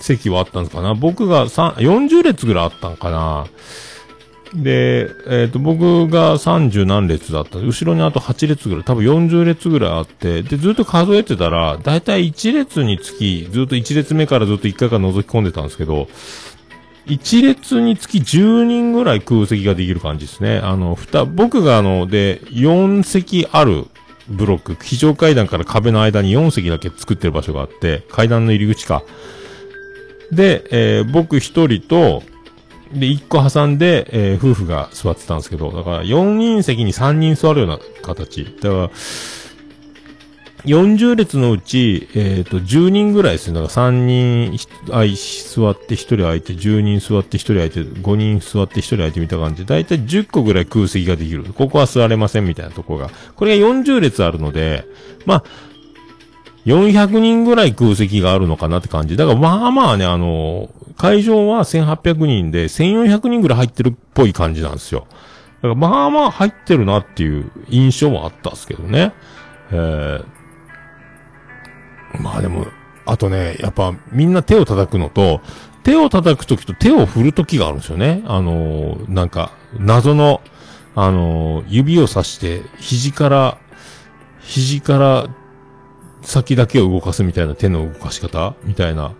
[0.00, 0.94] 席はあったんですかな。
[0.94, 3.46] 僕が40列ぐらいあったんかな。
[4.54, 7.58] で、えっ、と、僕が30何列だった。
[7.58, 16.08] 後ろにあと8列ぐらい、多分40列ぐらいあって、で、ずっと数えてたら、だいたい1列につき、ずっと1列目からずっと1回から覗き込んでたんですけど、
[17.10, 20.58] 一列につき10人ぐらい空席ができる感じですね。
[20.62, 23.86] あの、ふた、僕があの、で、4席ある
[24.28, 29.02] ブロック、非常階段から壁の間に4席だけ作ってる場所があって、階段の入り口か。
[30.30, 32.22] で、えー僕一人と、
[32.92, 38.44] で、一個挟んで、えー夫婦が座ってたんですけど、だから4人席に3人座るような形。
[38.62, 38.90] だから、
[40.64, 43.60] 40列のうち、えっ、と、10人ぐらいですね。
[43.60, 51.44] だから3人座って1人空いて、10人座って1人空いて、5人座って1人空いてみた感じで、だいたい10個ぐらい空席ができる。
[51.44, 53.10] ここは座れませんみたいなとこが。
[53.36, 54.84] これが40列あるので、
[55.24, 55.44] まあ、
[56.66, 59.16] 400人ぐらい空席があるのかなって感じ。
[59.16, 65.06] だからまあまあね、あの、会場は1800人で、1400人ぐらい入ってるっぽい感じなんですよ。
[65.62, 69.12] だからまあまあ入ってるなっていう印象もあったんですけどね。
[69.70, 70.39] えー
[72.18, 72.66] まあでも、
[73.06, 75.40] あとね、やっぱみんな手を叩くのと、
[75.82, 78.22] 手を叩くときと手を振るときがあるんですよね。
[78.26, 80.42] あのーなんか、謎の、
[80.94, 83.58] あのー指をさして、肘から、
[84.42, 85.28] 肘から
[86.22, 88.54] 先だけを動かすみたいな手の動かし方？
[88.64, 89.14] みたいな。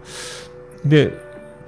[0.84, 1.12] で、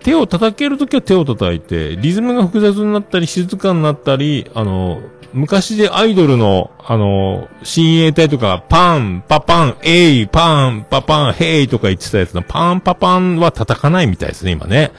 [0.01, 5.01] 手を叩けるときは手を叩いて、リズムが複雑になったり、静かになったり、あの、
[5.33, 14.93] 昔でアイドルの、あの、親衛隊とか、パン、パパン、エイ、パン、パパン、ヘイとか言ってたやつの、パン、パパンは叩かないみたいですね、今ね。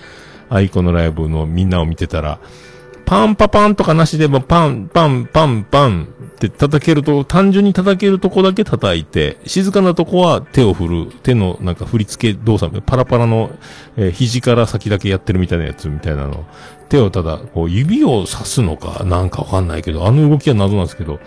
[0.50, 2.40] アイコのライブのみんなを見てたら。
[3.06, 13.52] パンパパンとかなしでもパン、パン、パン、パンって叩けると、単純に叩けるとこだけ叩いて、静かなとこは手を振る、手のなんか振り付け動作、パラパラの、
[13.98, 16.46] えー肘から先だけやってるみたいなやつみたいなの。
[16.94, 21.20] 手をただ、こう指をさすのかなんかわかんないけど、あの動きは謎なんですけど、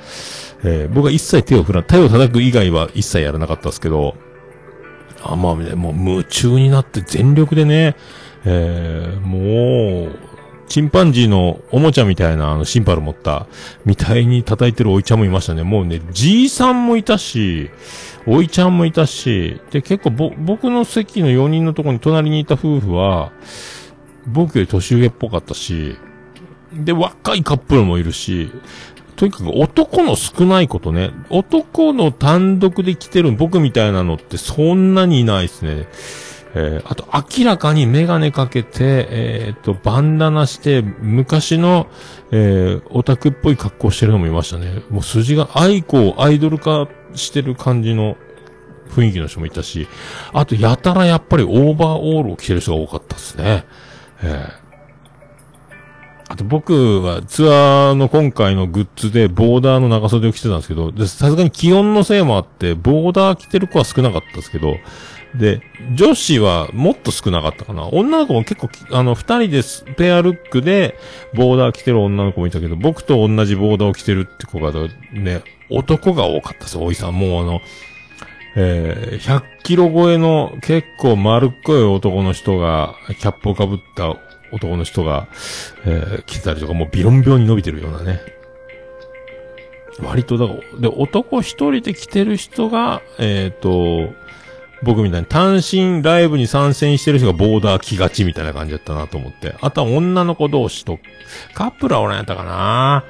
[0.62, 4.14] えー僕は一切手を振ら、手を叩く以外は一切やらなかったですけど、
[5.24, 7.96] あ、まあ、もう夢中になって全力でね、
[8.44, 10.18] えーもう、
[10.68, 13.48] チンパンジーのおもちゃみたいなあのシンパル持った、
[13.84, 15.64] みたいに叩いてるおいちゃんもいましたね。
[15.64, 17.70] もうね、じいさんもいたし、
[18.24, 23.32] おいちゃんもいたし、で、結構ぼ、僕の席の4人のところに隣にいた夫婦は、
[24.26, 25.96] 僕より年上っぽかったし、
[26.72, 28.50] で、若いカップルもいるし、
[29.16, 31.12] とにかく男の少ないことね。
[31.30, 35.88] 男の単独で来てる僕みたいなのってそんなにいないですね。
[36.54, 41.86] えーあと明らかにメガネかけて、えっ、と、バンダナして、昔の、
[42.30, 44.82] えーオタクっぽい格好してるのもいましたね。
[44.90, 48.16] もう筋が、アイコをアイドル化してる感じの
[48.90, 49.88] 雰囲気の人もいたし、
[50.32, 53.64] あと、やたらやっぱりオーバーオールを着てる人が多かったですね。
[54.26, 54.66] えー
[56.28, 64.76] あと僕はツアーの今回のグッズでボーダーの長袖を着てたんですけど、さすがに気温のせいもあって、ボーダー着てる子は少なかったですけど、
[65.36, 65.60] で、
[65.94, 67.86] 女子はもっと少なかったかな。
[67.88, 70.98] 女の子も結構、あの、二人です、ペアルックで、
[71.34, 74.72] ボーダー着てる女の子もいたけど、僕と同じボーダーを着てるって子が、
[75.12, 77.18] ね、男が多かったです、おいさん。
[77.18, 77.60] もうあの、
[78.58, 84.16] えー、100キロ超えの結構丸っこい男の人が、キャップをかぶった
[84.50, 85.28] 男の人が、
[85.84, 88.20] えー、来てたりとか、もうビロンビロンに伸びてるようなね。
[90.02, 90.46] 割とだ、
[90.80, 94.14] で、男一人で来てる人が、えっ、と、
[94.82, 99.54] 僕みたいに単身ライブに参戦してる人がボーダー着がちみたいな感じだったなと思って。
[99.60, 100.98] あとは女の子同士と、
[101.54, 103.04] カップルはおらんやったかな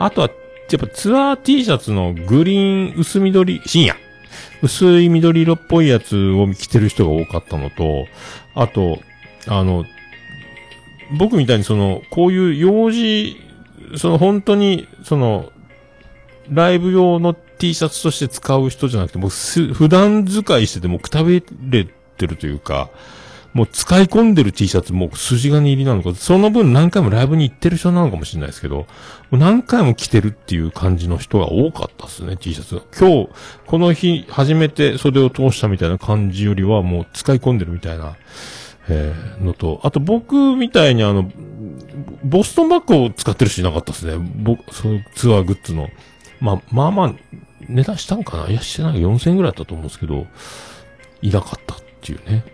[0.00, 0.30] あとは、
[0.70, 4.07] やっぱツアー T シャツのグリーン薄緑、深夜。
[4.62, 8.06] 薄い緑色っぽいやつを着てる人が多かったのと、
[8.54, 8.98] あと、
[9.46, 9.84] あの、
[11.16, 13.36] 僕みたいにその、こういう用事、
[13.96, 15.52] その本当に、その、
[16.50, 22.90] ライブ用の T シャツとして使う人じゃなくて、もう、普段使いしててもくたびれてるというか、
[23.54, 28.86] もう使い込んでる T シャツもう筋金入りなのか、その分何回もライブに行ってる人なのかもしれないですけど、
[29.30, 32.82] 何回も着てるっていう感じの人が多かったですね、T シャツが。
[32.96, 33.28] 今日、
[33.66, 38.16] この日、初めて袖を通したみたいな感じよりはもう使い込んでるみたいな、
[38.88, 41.30] えーのと、あと僕みたいにあの、
[42.22, 44.16] ボストンバッグを使ってる人いなかったですね。
[44.36, 45.88] ぼ、そのツアーグッズの。
[46.40, 47.14] まあ、まあまあ、
[47.68, 48.48] 値段したんかな？
[48.48, 48.98] いや、してない。
[48.98, 50.26] 4000円ぐらいだったと思うんですけど、
[51.20, 52.44] いなかったっていうね。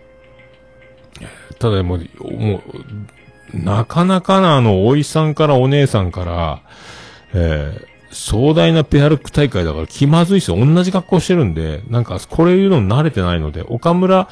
[1.59, 2.61] ただもう、も
[3.53, 6.61] う、なかなかなあの、おいさんからお姉さんから、
[7.33, 10.57] えー壮大なペアルック大会だから気まずいですよ。
[10.57, 14.29] 同じ格好してるんで、なんか、これ言うの慣れてないので、岡村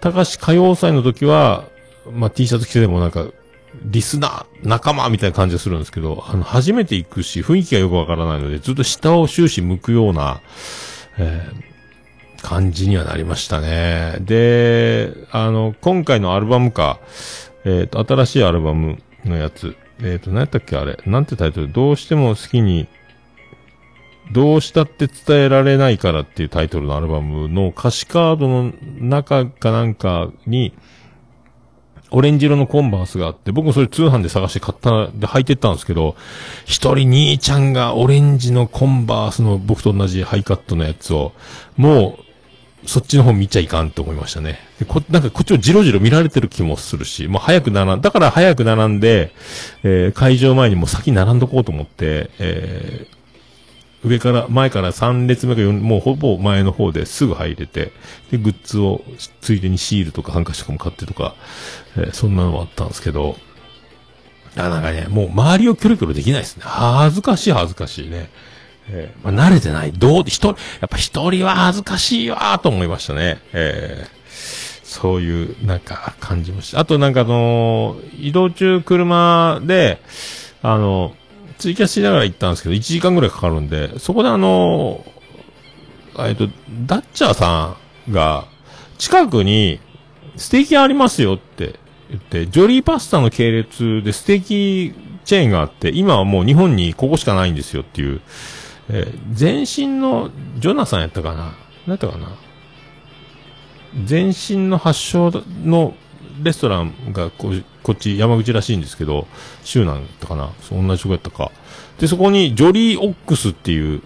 [0.00, 1.64] 隆史歌謡祭の時は、
[2.12, 3.26] まあ、T シャツ着ててもなんか、
[3.84, 10.40] リスナー、仲間みたいな感じがするんですけど、あの、初めて行くし、雰囲気がよくわからないので、ずっと下を終始向くような、
[11.18, 11.65] えー
[12.46, 14.18] 感じにはなりましたね。
[14.20, 17.00] で、あの、今回のアルバムか、
[17.64, 22.86] えっ、と、新しいアルバムのやつ、えっ、と、何やったっけあれ、なんてタイトル、どうしても好きに、
[24.32, 30.72] どうしたって伝えられないからっていうタイトルのアルバムの歌詞カードの中かなんかに、
[32.12, 36.14] オレンジ色のコンバースがあって、僕もそれ通販で探して買った、で履いてったんですけど、
[36.64, 41.32] 一人兄ちゃんがオレンジのコンバースの僕と同じハイカットのやつを、
[41.76, 42.25] もう、
[42.86, 44.58] そっちの方見ちゃいかんと思いましたね。
[44.78, 49.32] でこなんかこっちをじろじろ見られてる気もするし、もう早く並ん、だから早く並んで、
[49.82, 53.16] えー会場前にもう先並んどこうと思って、えー
[54.08, 57.92] 上から、前から3列目か4、もうほぼ前の方ですぐ入れて、
[58.30, 59.02] で、グッズを、
[59.40, 61.34] ついでにシールとかハンカチとかも買ってとか、
[61.96, 63.36] えーそんなのもあったんですけど、
[64.56, 66.62] あ、なんかね、もう周りをキョロキョロできないですね。
[66.64, 68.30] 恥ずかしい恥ずかしいね。
[68.90, 69.92] えーまあ、慣れてない。
[69.92, 70.54] どう、一人、や
[70.86, 73.38] っぱ一人は恥ずかしいわーと思いましたね。
[73.52, 74.16] えー
[74.82, 76.78] そういう、なんか、感じました。
[76.78, 80.00] あと、なんかあのー移動中車で、
[80.62, 81.14] あの
[81.58, 86.48] ツイキャスしながら行ったんですけど、1時間ぐらいかかるんで、そこであのーえっと、
[86.86, 87.76] ダッチャーさ
[88.08, 88.46] んが、
[88.96, 89.80] 近くに、
[90.36, 91.78] ステーキありますよって
[92.10, 94.94] 言って、ジョリーパスタの系列でステーキ
[95.24, 98.20] チェーンがあって、今はもう日本にここしかないんですよっていう、
[98.88, 101.54] えー前身のジョナサンやったかな？
[101.86, 102.28] 何やったかな？
[104.08, 105.30] 前身の発祥
[105.64, 105.94] の
[106.42, 109.26] レストランがここっち山口らしいんですけど、
[109.64, 110.52] 州なんだったかな？
[110.60, 111.50] そ同じとこやったか。
[111.98, 114.02] で、そこにジョリーオックスっていう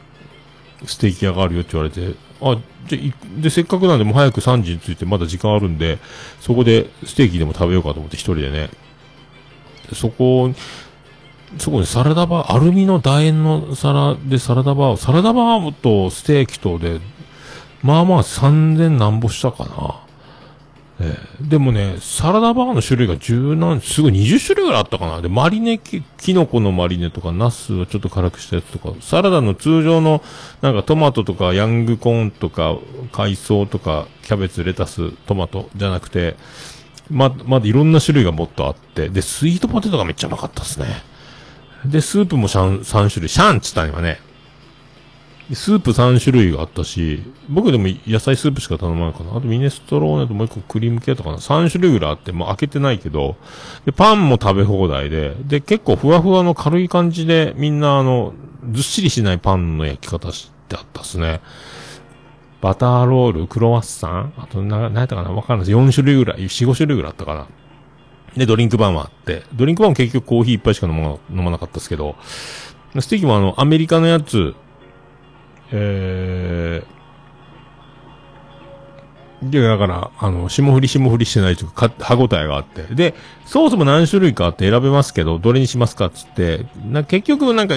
[0.87, 2.57] ステーキ屋があるよって言われて、あ、
[2.87, 5.99] じゃ、で、せっかくなんでもう早く3時に着いてまだ時間あるんで、
[6.41, 8.71] そこでステーキでも食べようかと思って一人でね。
[9.93, 10.55] そこ、
[11.59, 17.01] そこにサラダバー、アルミの楕円の皿でサラダバーを、サラダバーとステーキとで、
[17.83, 20.01] まあまあ3000何ぼしたかな。
[21.01, 25.23] えーでもね、サラダバーの種類が十何、すごい20種類ぐらいあったかな。
[25.23, 30.23] で、マリネキ、キノコのマリネとか、ナスをちょっと辛くしたやつとか、サラダの通常の、
[30.61, 32.77] なんかトマトとか、ヤングコーンとか、
[33.13, 36.37] 海藻とか、キャベツ、レタス、トマトじゃなくて、
[37.09, 40.87] ま、まだいろんな種類がもっとあって、で、スイートポテトがめっちゃうまかったですね。
[41.85, 44.21] で、スープもシャン、3種類、シャンっつったん今ね。
[45.55, 49.31] スープ3種類があったし、僕でも野菜スープしか頼まないかな。
[49.31, 51.39] あとミネストローネともう一個クリーム系とかな。
[51.39, 53.37] 3種類ぐらいあって、もう開けてないけど、
[53.85, 58.33] で、パンも食べ放題で、で、結構ふわふわの軽い感じで、みんなあの、
[58.71, 61.41] ずっしりしないパンの焼き方してあったっすね。
[62.61, 65.77] バターロール、クロワッサンあと、な、なやったかなわかんないです。
[65.77, 67.47] 4種類ぐらい、4、5種類ぐらいあったかな。
[68.37, 72.17] で、ドリンクバーもあって、ドリンクバーも結局コーヒー一杯しか飲ま飲まなかったですけど、
[72.99, 74.55] ステーキもあの、アメリカのやつ、
[75.73, 82.83] えー、で、だから、あの、霜降り霜降りしてないというか、歯応えがあって。
[82.95, 83.15] で、
[83.47, 87.77] ソースも何種類かあって選べますけど、どれにしますかっつって、な、結局なんか、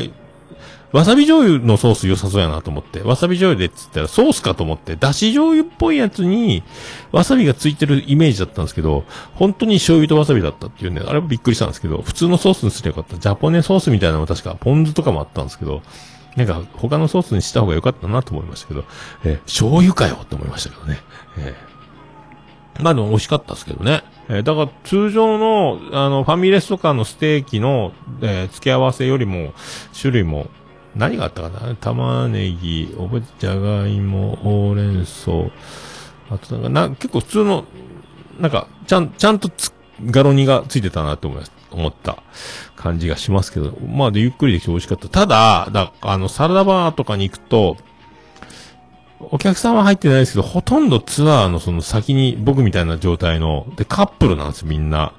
[0.93, 6.63] わさび醤油のソース良さそうやなと思って、わさび醤油でっつったらソースかと思って、だし醤油っぽいやつに、
[7.11, 13.19] わさびがついてるイメージだったんですけど、本当に醤油とわさびだったっていうね、あれもびっくりしたんですけど、普通のソースにすればよかった。
[13.19, 15.81] ジャポネソースみたいなのも確か、ポン酢とかもあったんですけど、
[16.35, 18.85] なんか他のソースにした方が良かったなと思いましたけど、
[19.23, 20.99] えー醤油かよって思いましたけどね。
[21.39, 21.73] えー
[22.81, 24.03] まあでも美味しかったですけどね。
[24.29, 29.53] えーだから通常の、あの、ファミレスとかのステーキの、え付け合わせよりも、
[29.99, 30.47] 種類も、
[30.95, 31.75] 何があったかな？
[31.75, 35.31] 玉ねぎ、おぼじゃがいも、ほうれん草、
[36.29, 37.65] あとなんか、な、結構普通の、
[38.39, 39.73] なんか、ちゃん、ちゃんとつ、
[40.05, 41.51] ガロニがついてたなって思います。
[41.71, 42.21] 思った
[42.75, 45.09] 感じがしますけど、まあでゆっくりできて美味しかった。
[45.09, 47.77] ただ、だ、あの、サラダバーとかに行くと、
[49.19, 55.13] お客さんは入ってないですけど、ほとんどツアーのその先に僕みたいな状態の、で、カップルなんですみんな。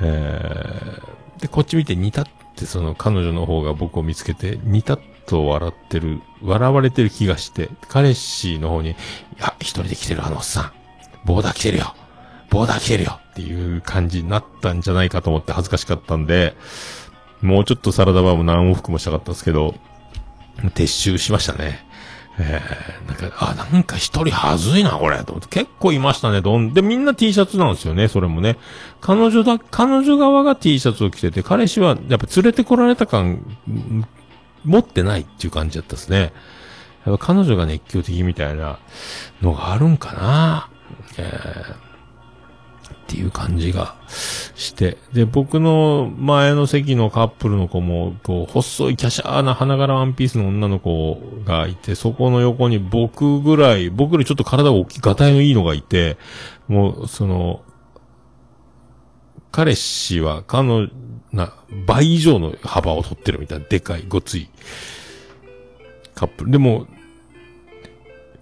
[0.00, 8.94] えー、で、こっち見て似たって、その彼女の方が僕を見つけて、似たと笑ってる、笑われてる気がして、彼氏の方に、い
[9.38, 10.72] や、一人で来てるあのおっさん、
[11.24, 11.94] ボーダー来てるよ
[12.50, 16.54] ボーダー来てるよっていう感じになったんじゃないかと思って恥ずかしかったんで、
[17.40, 19.74] もうちょっとサラダバーも何往復もしたかったんですけど、
[20.58, 21.84] 撤収しましたね。
[22.38, 25.48] えー、なんか、あ、なんか一人はずいな、これ、と思って。
[25.48, 26.72] 結構いましたね、どん。
[26.72, 28.56] で、みんな T シャツなんですよね、それもね。
[29.00, 33.44] 彼女だ、彼女側が T シャツを着てて、彼氏は、やっぱ連れてこられた感、
[34.64, 36.32] 持ってないっていう感じだったですね。
[37.04, 38.78] やっぱ彼女が熱狂的みたいな
[39.42, 40.68] のがあるんかな。
[41.18, 41.91] えー
[43.02, 43.96] っていう感じが
[44.54, 44.96] して。
[45.12, 56.16] で、僕の前の席のカップルの子も、こう、細いキャシャーな花柄ワンピースの女の子がいて、そこの横に僕ぐらい、僕よりちょっと体が大きい、ガタイのいいのがいて、
[56.68, 57.62] もう、その、
[59.50, 60.88] 彼氏は彼女
[61.32, 61.52] な、
[61.86, 64.48] 倍以上の幅を取ってるみたいな、でかい、ごつい、
[66.14, 66.52] カップル。
[66.52, 66.86] でも、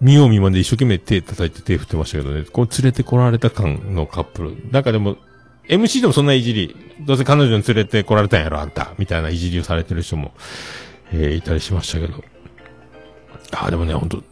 [0.01, 4.71] 見よう見まで一生懸命手叩いて手振ってましたけどね、こう連れてこられた感のカップル。
[4.71, 5.17] なんかでも、
[5.69, 10.33] MC でもそんないじり、どうせ彼女に連れてこられたんやろ、あんた、みたいないじりをされてる人も、
[11.13, 12.23] えーいたりしましたけど。
[13.51, 14.23] ああ、でもね、ほんと、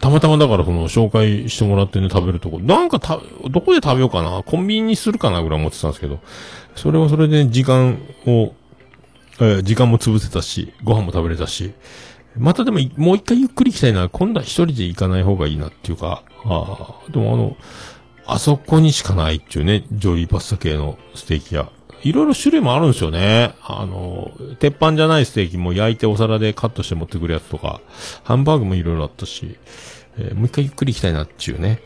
[0.00, 6.18] たまたまだからその紹介してもらってね、食べるとこ、なんかた、どこで食べようかな、コンビニにするかなぐらい思ってたんですけど、
[6.74, 8.52] それはそれで時間を、
[9.40, 11.72] えー時間も潰せたし、ご飯も食べれたし、
[12.38, 14.08] またでも、もう一回ゆっくり行きたいな。
[14.08, 17.56] 今度は一人で行かない方がいいなっていうか、ああ、でもあの、
[18.26, 21.70] あそこにしかないっていうね、ジョリーパスタ系のステーキ屋。
[22.02, 23.54] いろいろ種類もあるんですよね。
[23.62, 24.30] あの、
[24.60, 27.80] 鉄板じゃないステーキも焼いてお皿でカットして持ってくるやつとか、
[28.22, 29.56] ハンバーグもいろいろあったし、
[30.16, 31.80] えーもう一回ゆっくり行きたいなっていうね、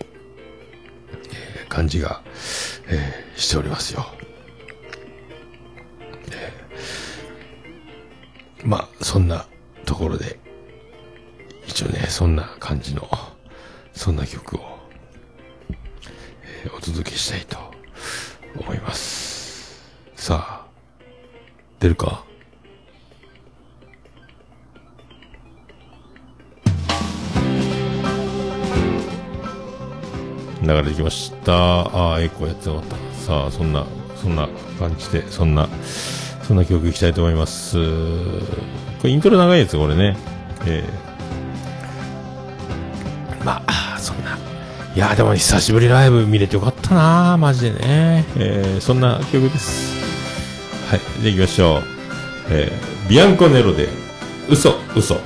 [1.62, 2.22] えー感じが、
[2.88, 4.06] えーしておりますよ。
[6.30, 9.46] えーまあ、そんな
[9.86, 10.38] ところで、
[11.66, 13.08] 一応ね、そんな感じの、
[13.92, 14.60] そんな曲を、
[16.64, 17.58] えーお届けしたいと
[18.58, 19.82] 思います。
[20.14, 20.66] さあ、
[21.80, 22.24] 出るか？
[30.62, 31.52] 流れてきました。
[31.52, 32.96] ああ、エコーやってなかった。
[33.20, 33.84] さあ、そんな、
[34.16, 34.48] そんな
[34.78, 35.68] 感じで、そんな、
[36.46, 37.76] そんな曲いきたいと思います。
[37.76, 37.80] こ
[39.04, 40.16] れイントロ長いやつ、これね。
[40.66, 41.11] えー
[43.44, 44.38] まあ、そんな。
[44.94, 48.24] いや、でも久しぶりライブ見れてよかったなマジでね。
[48.36, 49.96] えーそんな曲です。
[50.90, 51.82] はい、じゃあ行きましょう。
[52.50, 53.88] えービアンコネロで、
[54.48, 55.16] 嘘、嘘。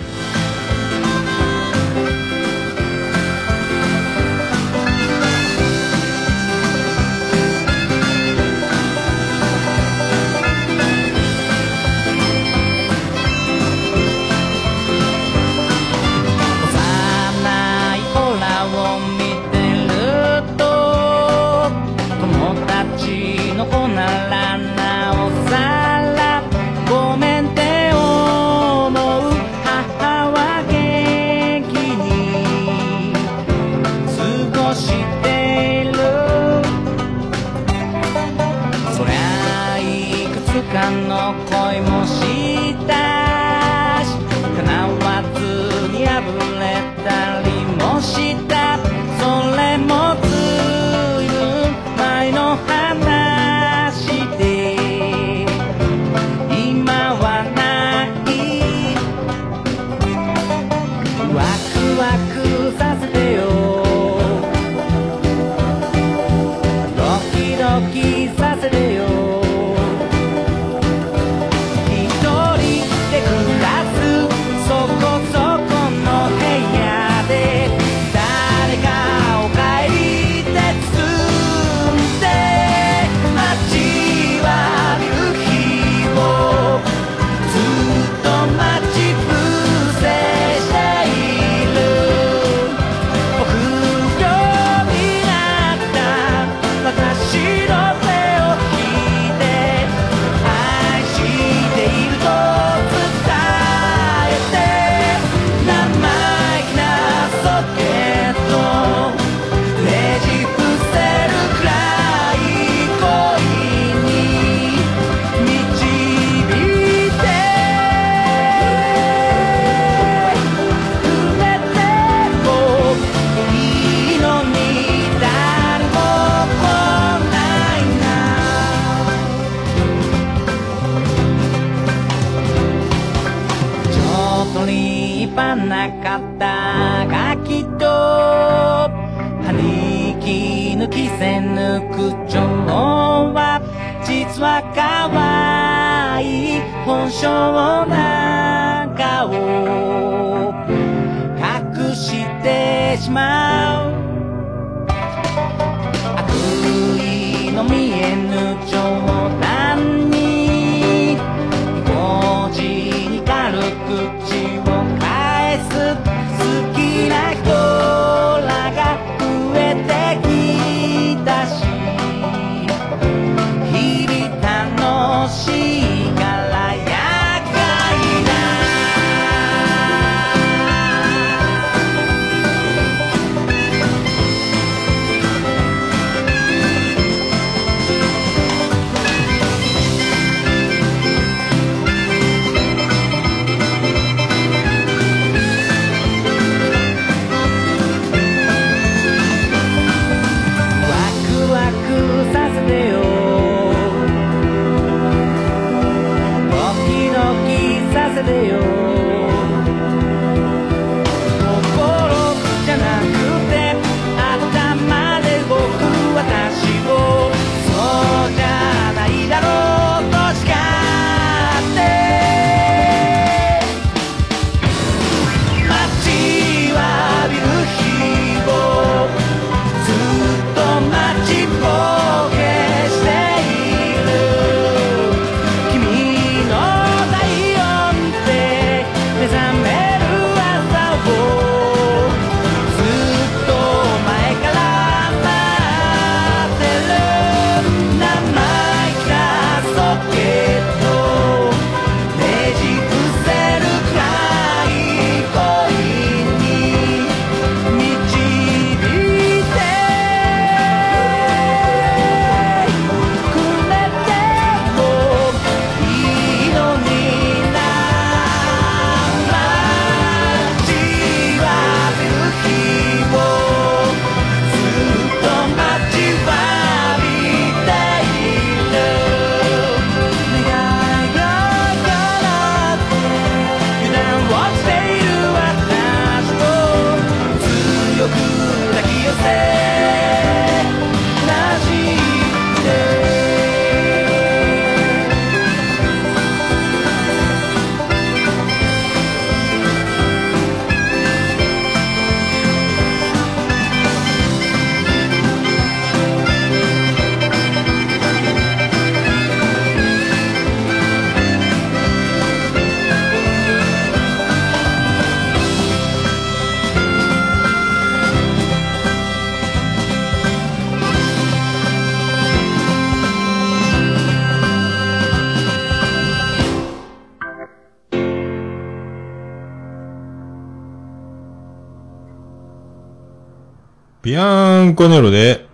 [334.06, 335.48] ビアンコネロで、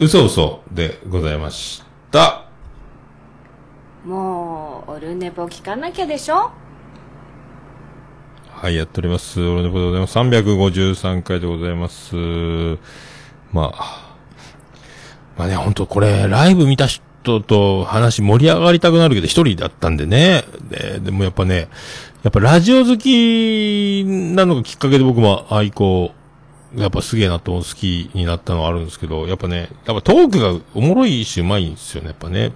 [0.00, 2.46] 嘘嘘でございました。
[4.06, 6.50] もうオルネポ聞かなきゃでしょ？
[8.48, 9.38] はい、やっております。
[9.38, 10.16] 俺のことでございます。
[10.18, 12.16] 353回でございます。
[13.52, 14.16] まあ、
[15.36, 20.44] まあね、本当これ、ライブ見た人と話盛り上がりたくなるけど、一人だったんでね。
[20.70, 21.68] で、でもやっぱね、
[22.22, 26.14] やっぱラジオ好きなのがきっかけで僕も愛好、
[26.76, 32.52] やっぱすげえなと好きになったのはあるんですけど、やっぱね、やっぱトークがおもろいしうまいんですよね、やっぱね。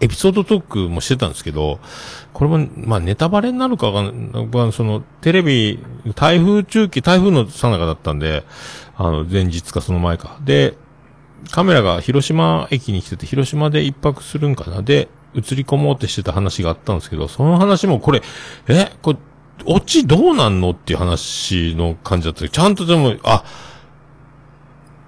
[0.00, 1.80] エピソードトークもしてたんですけど、
[2.32, 4.44] これも、まあ、ネタバレになるかわかんない。
[4.44, 5.80] 僕はその、テレビ、
[6.14, 8.44] 台風中期、台風の最中だったんで、
[8.96, 10.38] あの、前日かその前か。
[10.44, 10.76] で、
[11.50, 14.82] カメラが広島駅に来てて、広島で一泊するんかな。
[14.82, 18.22] で、映り込もうってしてた話があったんですけど、その話もこれ、
[18.68, 19.18] え、これ、
[19.66, 23.44] オチどうなんのっていう話の感じだったけどちゃんとでも、あ、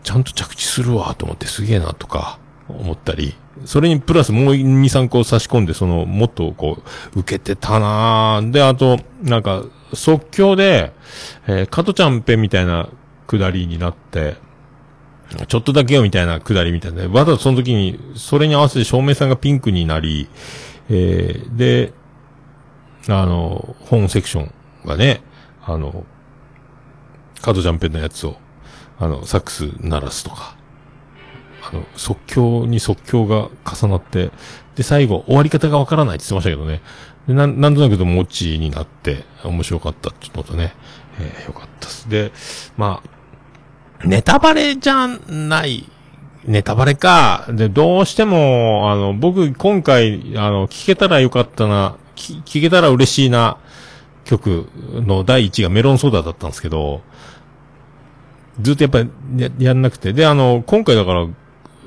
[0.03, 2.39] ちゃんと着地するわと思ってすげえなとか
[2.69, 3.35] 思ったり、
[3.65, 6.79] それにプラスもう2、3個差し込んで、その、もっとこ
[7.15, 8.51] う、受けてたなぁ。
[8.51, 10.93] で、あと、なんか、即興で、
[11.47, 12.89] えー、加トちゃんぺみたいな
[13.27, 14.37] くだりになって、
[15.47, 17.07] ちょっとだけよみたいなくだりみたいな。
[17.09, 20.29] わざとその時に、それに合わせて照明さんがピンクになり、
[20.89, 21.93] えー、で、
[23.09, 24.53] あの、本セクション
[24.87, 25.23] がね、
[25.65, 26.05] あの、
[27.41, 28.37] 加トちゃんぺのやつを、
[28.99, 30.57] あの、サックス鳴らすとか、
[31.73, 34.31] あの、即興に即興が重なって、
[34.77, 36.81] で、最後、終わり方がわからないって言ってましたけどね。
[37.27, 40.75] で、なん、なんとなくともオチになって、面白かったっていうのとね、
[41.19, 42.09] えーよかったです。
[42.09, 42.33] で、
[42.77, 45.87] まあ、ネタバレじゃない、
[46.45, 47.47] ネタバレか。
[47.51, 53.59] で、どうしても、あの、僕、今回、あの、聞けたらよかったな、聞けたら嬉しいな、
[54.25, 57.03] 曲の第一がメロンソーダだったんですけど、
[58.61, 60.13] ずっとやっぱりややんなくて。
[60.13, 61.27] で、あの、今回だから、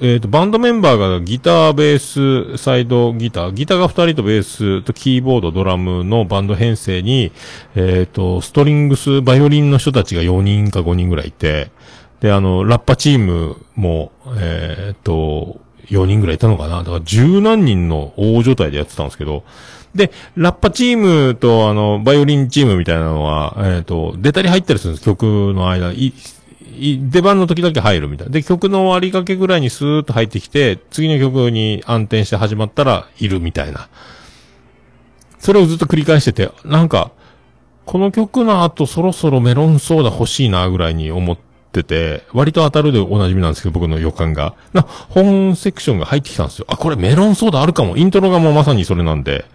[0.02, 7.32] えっ、と、バンドメンバーがギター、ベース、サイドギター、ギターが2人とベースとキーボード、ドラムのバンド編成に、
[7.76, 11.72] えっ、と、ストリングス、バイオリンの人たちが4人か5人ぐらいいて、
[12.22, 19.44] で、あの、ラッパチームも、えっ、と、4人ぐらいいたのかなだから十何人の大所帯でやってたんですけど、
[19.96, 25.92] で、ラッパチームと、あの、バイオリンチームみたいなのは、えっ、と、出たり入ったりするんです、曲の間。
[25.92, 26.14] い、
[26.78, 28.34] い、出番の時だけ入るみたいな。
[28.34, 33.88] で、曲の終わりかけぐらいにスーッと入ってきて、次の曲に暗転して始まったら、いるみたいな。
[35.40, 37.12] それをずっと繰り返してて、なんか、
[37.86, 41.38] この曲の後そろそろメロンソーダ欲しいなぐらいに思っ
[41.72, 44.56] てて、割と当たるでおなじみなんですけど、僕の予感が。
[44.74, 46.66] な、本セクションが入ってきたんですよ。
[46.70, 47.98] あ、これメロンソーダあるかも。
[47.98, 49.46] イントロがもうまさにそれなんで。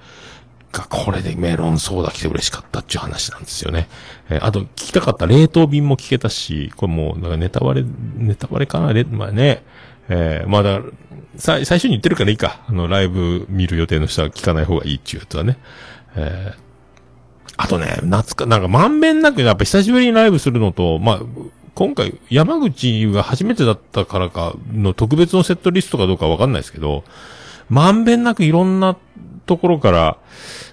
[0.72, 3.88] が、これでメロンソーダ来て嬉しかったっていう話なんですよね。
[4.30, 7.84] えーあと、聞きたかった冷凍便も聞けたし、これもう、なんかネタバレ、
[8.16, 8.92] ネタバレかな？
[8.92, 9.62] レまあね。
[10.08, 10.92] えーまあだから、
[11.36, 12.60] さ、最初に言ってるからいいか。
[12.68, 15.58] あの、ライブ見る予定の人は聞かない方がいいっていうやつはね。
[16.16, 16.68] えー
[17.60, 21.20] あとね、夏か、なんかまんべんなくやっぱ久しぶりにライブするのと、まあ、
[21.74, 27.02] 今回山口が初めてだったからかの特別のセットリストかどうかわかんないですけど、
[27.68, 28.96] まんべんなくいろんな
[29.48, 30.18] ところから、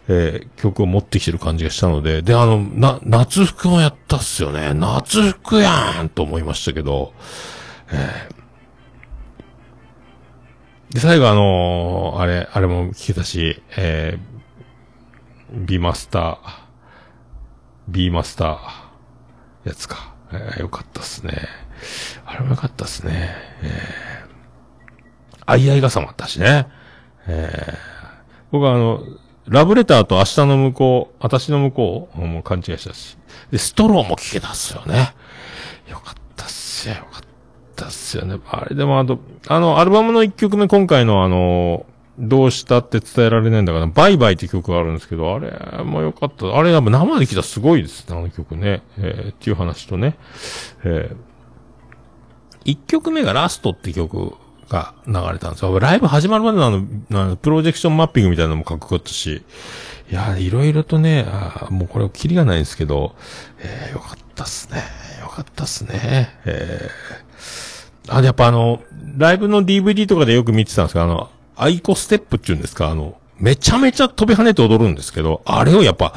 [0.07, 4.73] えー曲を持ってきてる感じがしたので、で、あの、な、夏服もやったっすよね。
[4.73, 7.13] 夏服やんと思いましたけど、
[7.91, 8.36] えー
[10.93, 16.38] で、最後あのーあれ、あれも聞けたし、えー、ビマスター、
[17.88, 20.13] ビーマスター、やつか。
[20.32, 21.47] えーよかったっすね。
[22.26, 23.36] あれもよかったっすね。
[23.61, 26.67] えー、あいあい傘もあったしね。
[27.28, 27.95] えー、
[28.52, 29.02] 僕はあの、
[29.48, 33.18] ラブレターと明日の向こう、私の向こう、もう勘違いしたし。
[33.52, 35.14] で、ストローも聞けたっすよね。
[35.89, 37.22] よかったっすよ、よかっ
[37.76, 38.39] たっすよね。
[38.50, 41.86] あれでもあと、あの、アルバムの一曲目、今回のあの、
[42.18, 46.58] どうしたって伝えられないんだから、バイバイって曲があるんですけど、あれもよかった。
[46.58, 48.82] あれやっぱ生で聴いたらすごいですね、あの曲ね。
[48.98, 50.18] えーっていう話とね。
[50.84, 51.16] えー
[52.68, 54.34] 一曲目がラストって曲
[54.70, 55.80] が流れたんですよ。
[55.80, 59.43] ライブ始まるまでのあの、あのプロジェクションマッピングみたいなのもかっこよかったし、
[60.11, 63.16] いや、いろいろとね、あもうこれキリがないんですけど、
[63.59, 64.84] えーよかったっすね。
[65.22, 66.38] よかったっすね。
[66.45, 67.16] えー
[68.07, 68.82] あ、でやっぱあの、
[69.18, 76.13] ライブの DVD とかでよく見てたんですけど、あの、アイコステップっていうんですか、あの、めちゃめちゃ飛び跳ねて踊るんですけど、あれをやっぱ、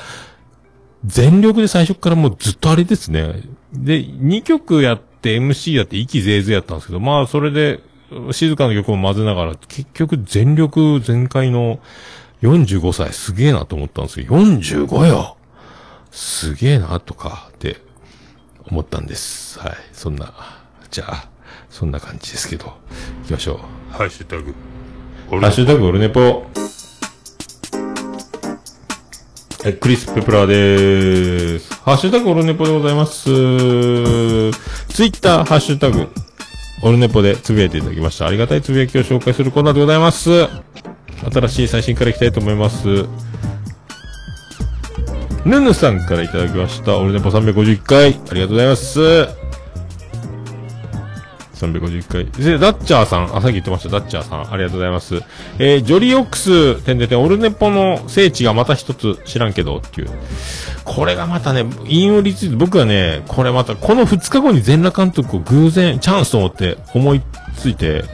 [1.05, 3.42] 全力で最初からもうずっとあれですね。
[3.72, 7.80] で、2曲やって MC やって息ぜいぜいやったんですけど、まあそれで
[8.32, 11.80] 静かな曲を混ぜながら、結局全力全開の
[12.42, 15.36] 45歳すげえなと思ったんですけど、45よ
[16.11, 17.76] すげえなとかって
[18.70, 19.59] 思ったんです。
[19.59, 19.72] はい。
[19.92, 20.32] そんな、
[20.90, 21.28] じゃあ、
[21.70, 22.72] そんな感じですけど、行
[23.26, 23.92] きましょう。
[23.92, 24.54] ハッシュタグ。
[25.30, 26.46] ハッシュタグオルネポ。
[29.64, 31.74] え、クリス・ペプラーでーす。
[31.82, 33.24] ハッシュタグオルネポでございます。
[33.24, 33.32] ツイ
[35.09, 36.09] ッター、ハッシュタグ、
[36.83, 38.26] オルネポでつぶやいていただきました。
[38.26, 40.49] ありがたいつぶやきを紹介するコーナーでございます。
[41.33, 43.07] 新しい最新からいきたいと思います。
[45.45, 46.99] ヌヌさんからいただきました。
[46.99, 48.20] オルネポ351回。
[48.31, 49.47] ありがとうございます。
[51.59, 52.26] 350回。
[52.26, 55.22] で、ダッチャーさん、あ、さっき言ってました、ダッチャーさん、ありがとうございます。
[55.59, 60.11] えー、ジョリーオックス、てんでて、オルネポの聖地がまた一つ知らんけど、っていう。
[60.84, 67.20] これがまたね、引用リツイート、僕はね、これまた、この2日後に全裸監督を偶然、チャンスと思って思い
[67.59, 68.04] ついて、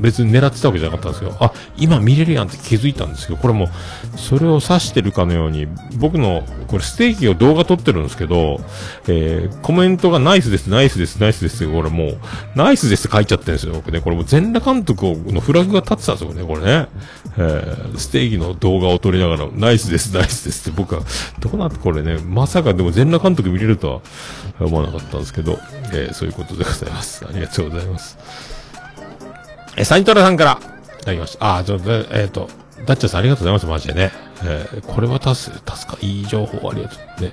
[0.00, 3.68] 別に狙ってたわけじゃなかったんですけど、あ、今見れるやんって気づいたんですけど、これも、
[4.16, 8.60] それを指してるかのように、僕の、これステーキを動画撮ってるんですけど、
[9.06, 12.18] えー、コメントがナイスです、ナイスです、ナイスですって、これもう、
[12.54, 14.00] ナイスですって書いちゃってるんですよ、僕ね。
[14.00, 16.88] これも全裸監督のフラグが立ってたんですよね、これね。
[17.36, 21.02] えー、ステーキの動画を撮りながら、ナイスです、ナイスですって僕は、
[21.38, 24.02] どうなってこれね、まさかでも全裸監督見れると
[24.58, 25.58] は思わなかったんですけど、
[25.92, 27.24] えー、そういうことでございます。
[27.28, 28.57] ありがとうございます。
[29.78, 30.58] えー、サイントラさんから、
[31.00, 31.58] いただきました。
[31.58, 32.50] あ、ちょっと、えっ、と、
[32.84, 34.10] ダッチャさんありがとうございます、マジでね。
[34.44, 37.22] えー、これは助か、助か、いい情報ありがとう。
[37.22, 37.32] ね。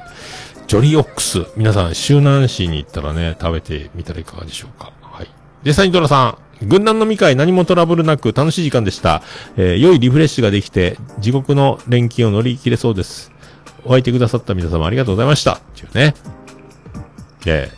[0.68, 1.46] ジョリーオックス。
[1.58, 4.94] 皆さん、周南市に行ったらね、食べてみたらいかがでしょうか。
[5.02, 5.28] はい。
[5.64, 6.38] で、サイントラさん。
[6.62, 9.22] 軍団飲み会何もトラブルなく楽しい時間でした。
[9.58, 13.32] えー良いリフレッシュができて、地獄の連勤を乗り切れそうです。
[13.84, 15.56] お相手くださった皆様ありがとうございました。
[15.56, 16.14] っていうね。
[17.44, 17.70] で、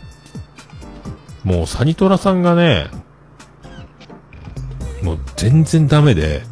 [1.42, 2.86] もうサニトラさんがね、
[5.02, 6.42] もう全然ダメで、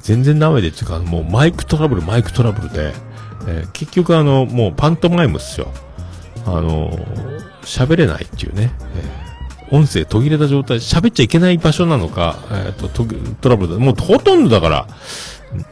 [0.00, 2.92] 全然ダメでっていうか、もうマイクトラブル、マイクトラブルで、
[3.48, 5.68] えー結局あの、もうパントマイムっすよ。
[6.46, 6.90] あの
[7.62, 8.72] 喋れないっていうね。
[8.96, 9.26] えー
[9.70, 13.78] 音声途切れた状態、喋っちゃいけない場所なのか、えっ、と、トラブルだ。
[13.80, 14.86] もうほとんどだから、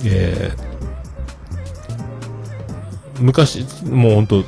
[0.05, 0.75] えー
[3.21, 4.45] 昔、もう本当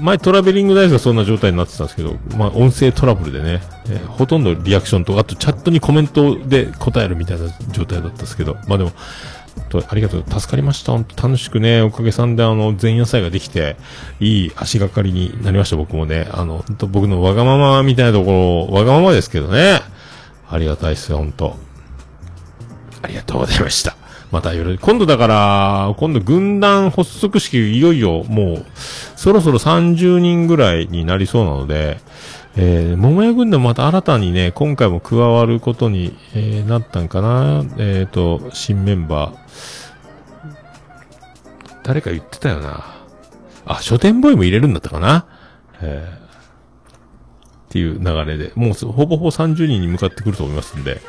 [0.00, 8.92] 前トラベリングダイスがそんな状態になってたんですけど、まあ音声トラブルでね、えーほとんどリアクションと、あとチャットにコメントで答えるみたいな状態だったんですけど、まあでも、
[9.68, 10.24] とありがとう。
[10.28, 10.92] 助かりました。
[10.92, 13.76] 本当楽しくね、おかげさんであの、前夜祭ができて、
[14.20, 16.28] いい足がかりになりました、僕もね。
[16.32, 19.80] あの、本当僕のわがままみたいなところ、わがままですけどね。
[20.50, 21.56] ありがたいっすよ、本当
[23.02, 23.99] ありがとうございました。
[24.30, 28.66] またよろ今度だから、今度軍団発足式いよいよもう、
[29.16, 31.98] そろそろ30人ぐらいになりそうなので、
[32.56, 39.34] えー、桃屋軍団また新たにね、今回も加わることに、えーなったんかなえっ、と、新メンバー。
[41.82, 42.84] 誰か言ってたよな。
[43.66, 45.26] あ、書店ボーイも入れるんだったかな
[45.80, 51.00] えーっていう流れで、もうほぼほぼ30人に向かってくると思いますんで、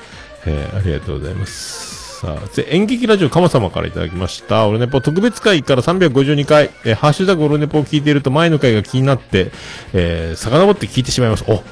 [0.46, 2.01] えーありがとうございます。
[2.22, 4.68] さあ、演劇ラジオかま様からいただきました。
[4.68, 9.52] オルネポ特別会から352回、えハッシュタグオルネポを聞いていると前の回が気になって、
[9.92, 11.44] えー、遡って聞いてしまいます。
[11.48, 11.64] お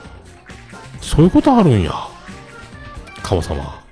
[1.01, 1.91] そういうことあるんや。
[3.21, 3.83] かま様。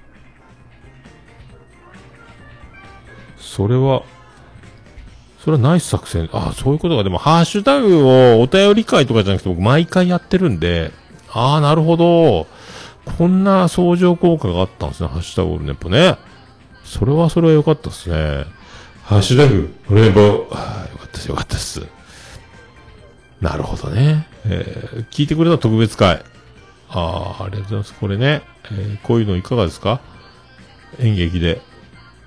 [3.37, 4.01] それは、
[5.39, 6.27] それはナイス作戦。
[6.33, 10.91] あそういうことが、でも、ハッシュタグをお便り会とかじゃなくて、僕毎回やってるんで、
[11.31, 12.47] ああ、なるほど。
[13.19, 16.17] こんな相乗効果があったんですね、ハッシュタグオルネポね。
[16.87, 18.45] それはそれは良かったですね。
[19.03, 20.47] ハッシュタグオルネポ。
[20.51, 21.85] ああ、よかったです、よかったです。
[23.41, 24.27] なるほどね。
[24.45, 26.23] えー聞いてくれた特別会。
[26.89, 27.93] ああ、ありがとうございます。
[27.93, 29.99] これね、えーこういうのいかがですか？
[30.99, 31.61] 演劇で、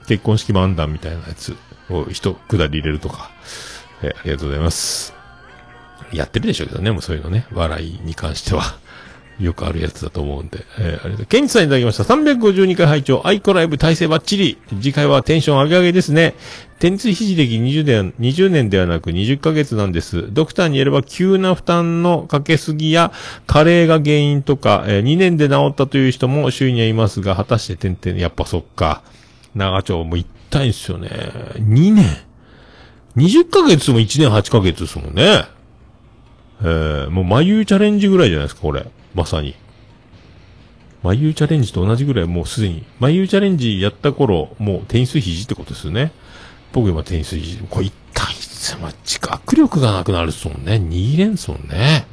[0.06, 1.56] 結婚式漫談みたいなやつ
[1.88, 3.30] を一くだり入れるとか。
[4.02, 5.14] えーありがとうございます。
[6.12, 7.46] やってるでしょうけどね、もうそういうのね。
[7.52, 8.62] 笑いに関しては。
[9.40, 10.64] よくあるやつだと思うんで。
[10.78, 11.26] えー、ありがとう。
[11.26, 12.04] ケンチさんいただきました。
[12.04, 14.58] 352回拝聴アイコライブ体制バッチリ。
[14.68, 16.34] 次回はテンション上げ上げですね。
[16.78, 20.32] 天椎肘歴20年、20年ではなく20ヶ月なんです。
[20.32, 23.12] ドクターによれば急な負担のかけすぎや
[23.46, 29.02] 加齢が原因とか、えー2年で治ったという人も周囲にはいますが、果たして点々、やっぱそっか。
[29.54, 31.08] 長丁も行ったいんですよね。
[31.56, 32.04] 2年。
[33.16, 35.44] 20ヶ月も1年8ヶ月ですもんね。
[36.62, 38.86] えー、もう眉チャレンジぐらいじゃないですか、これ。
[39.14, 39.54] まさに。
[41.02, 42.84] 眉チャレンジと同じぐらい、もうすでに。
[42.98, 46.12] 眉チャレンジやった頃、もうテニス肘ってことですよね。
[46.72, 47.58] 僕今テニス肘。
[47.70, 48.78] これ痛いっすよ。
[48.80, 50.74] まあ、握力がなくなるっすもんね。
[50.74, 52.06] 握れんすもんね。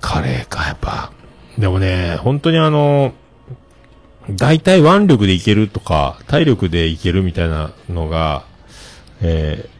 [0.00, 1.12] カレーか、やっぱ。
[1.58, 3.14] でもね、本当にあの、
[4.30, 8.44] 大体腕力でいけるとか、体力でいけるみたいなのが、
[9.22, 9.73] えー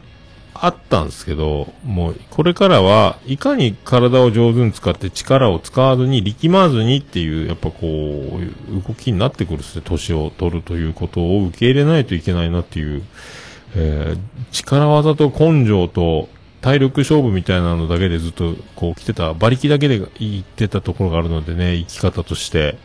[0.57, 8.39] あったんですけど、もう、これからは、いかに体を上手に使って力を使わずに、力まずにっていう、やっぱこ
[8.71, 13.03] う、動きになってくるですね、年を取るということを受け入れないといけないなっていう、
[13.75, 14.19] えー
[14.51, 16.29] 力技と根性と
[16.61, 22.77] 体力勝負みたいなのだけでずっとこう来てた、馬力だけで言ってたところがあるのでね、生き方として、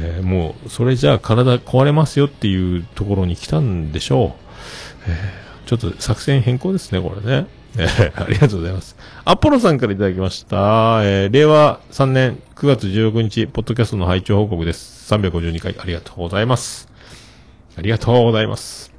[0.00, 4.34] えーもう、それじゃあ体壊れますよっていうところに来たんでしょ
[5.06, 5.08] う。
[5.08, 7.46] えーちょっと作戦変更ですね、これね。
[7.78, 8.96] えーありがとうございます。
[9.24, 11.00] アポロさんからいただきました。
[11.02, 15.12] えー令和3年9月16日、ポッドキャストの拝聴報告です。
[15.12, 16.88] 352回ありがとうございます。
[17.76, 18.92] ありがとうございます。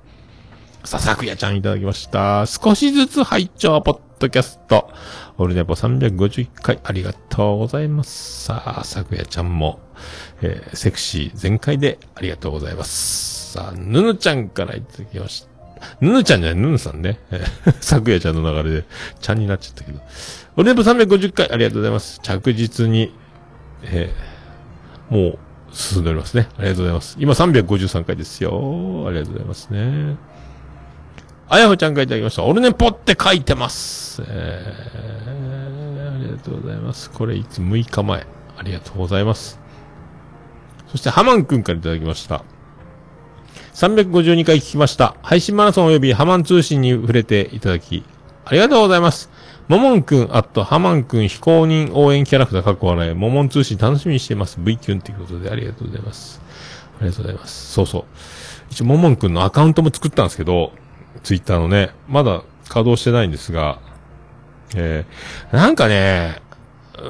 [0.84, 2.46] ささくやちゃんいただきました。
[2.46, 4.90] 少しずつ拝聴ポッドキャスト。
[5.40, 8.44] オルネポ351回ありがとうございます。
[8.46, 9.80] さあ、さくやちゃんも、
[10.42, 13.54] えーセクシー全開でありがとうございます。
[13.54, 15.57] さあ、ぬぬちゃんからいただきました。
[16.02, 17.20] ぬぬちゃんじゃない、ぬぬさんね。
[17.32, 18.86] えーさくやちゃんの流れで、
[19.20, 20.00] ちゃんになっちゃったけど。
[20.56, 22.20] オルネポ350回ありがとうございます。
[22.22, 23.14] 着実に、
[23.84, 25.40] えーもう、
[25.72, 26.50] 進んでおりますね。
[26.58, 27.18] ありがとうございます。
[27.20, 29.06] 今353回ですよ。
[29.08, 30.16] ありがとうございますね。
[31.50, 32.44] あやほちゃんからいただきました。
[32.44, 34.22] オルネポって書いてます。
[34.28, 37.10] えー、ありがとうございます。
[37.10, 38.28] これいつ6日前。
[38.58, 39.60] ありがとうございます。
[40.88, 42.44] そして、ハマンくんからいただきました。
[43.78, 45.16] 352回聞きました。
[45.22, 48.04] 配信マラソン及びハマン通信に触れていただき、
[48.44, 49.30] ありがとうございます。
[49.68, 54.58] モモンくん、あと、ハマンくん非公認応援キャラクター、かっこ笑い、モモン通信楽しみにしてます。
[54.60, 56.42] V キュンということで、ありがとうございます。
[57.00, 57.72] ありがとうございます。
[57.72, 58.04] そうそう。
[58.72, 60.72] 一応、モモンくんのアカウントも作ったんですけど、
[61.22, 63.78] ツイッターのね、まだ稼働してないんですが、
[64.76, 66.42] えー、なんかね、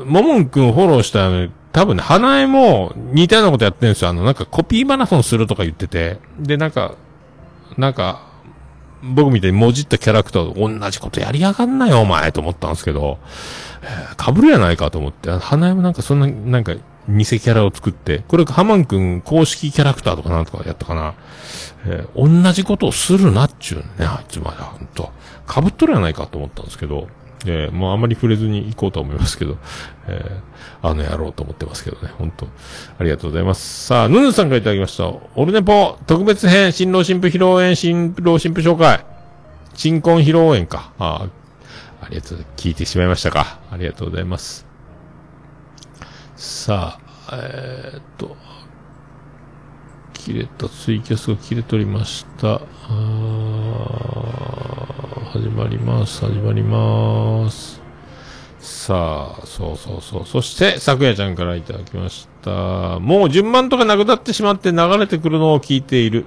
[0.06, 4.10] モモンくんフォローしたね、多分ね、花江も似たようなことやってるんですよ。
[4.10, 6.96] あの、なんかコピーマラソンするとか言ってて、で、なんか、
[7.78, 8.24] なんか、
[9.04, 13.20] 僕みたいにもじったキャラクターと同じことやりやがんなよ、お前、と思ったんですけど、
[13.84, 16.80] えー被るやないかと思って、花江もなんかそんな、なんか、偽
[17.26, 21.14] キャラを作って、これハマンくん公式キャラクターとかなんとかやったかな。
[21.86, 25.12] えー同じことをするなっちゅうね、あいつまで、ほんと。
[25.48, 27.08] 被っとるやないかと思ったんですけど、
[27.46, 29.58] えーもうあんまり触れずに行こうと思いますけど、
[30.08, 32.48] えーあの野郎と思ってますけどね、本当
[33.00, 33.86] ありがとうございます。
[33.88, 35.08] さあ、ヌヌさんからいただきました。
[35.08, 39.04] オルネポ特別編、新郎新婦披露宴、新郎新婦紹介。
[39.74, 40.92] 新婚披露宴か。
[41.00, 41.28] あ
[42.02, 43.60] あ、ありがとう、聞いてしまいましたか。
[43.72, 44.66] ありがとうございます。
[46.36, 48.36] さあ、えーっと、
[50.14, 52.54] 切れた、ツイキャスが切れておりました。
[52.56, 54.77] あー
[55.38, 57.80] 始まります、始まります。
[58.60, 60.26] さあ、そうそうそう。
[60.26, 62.98] そして、昨夜ちゃんからいただきました。
[62.98, 66.26] もう順番とかなくなってしまって流れてくるのを聞いている。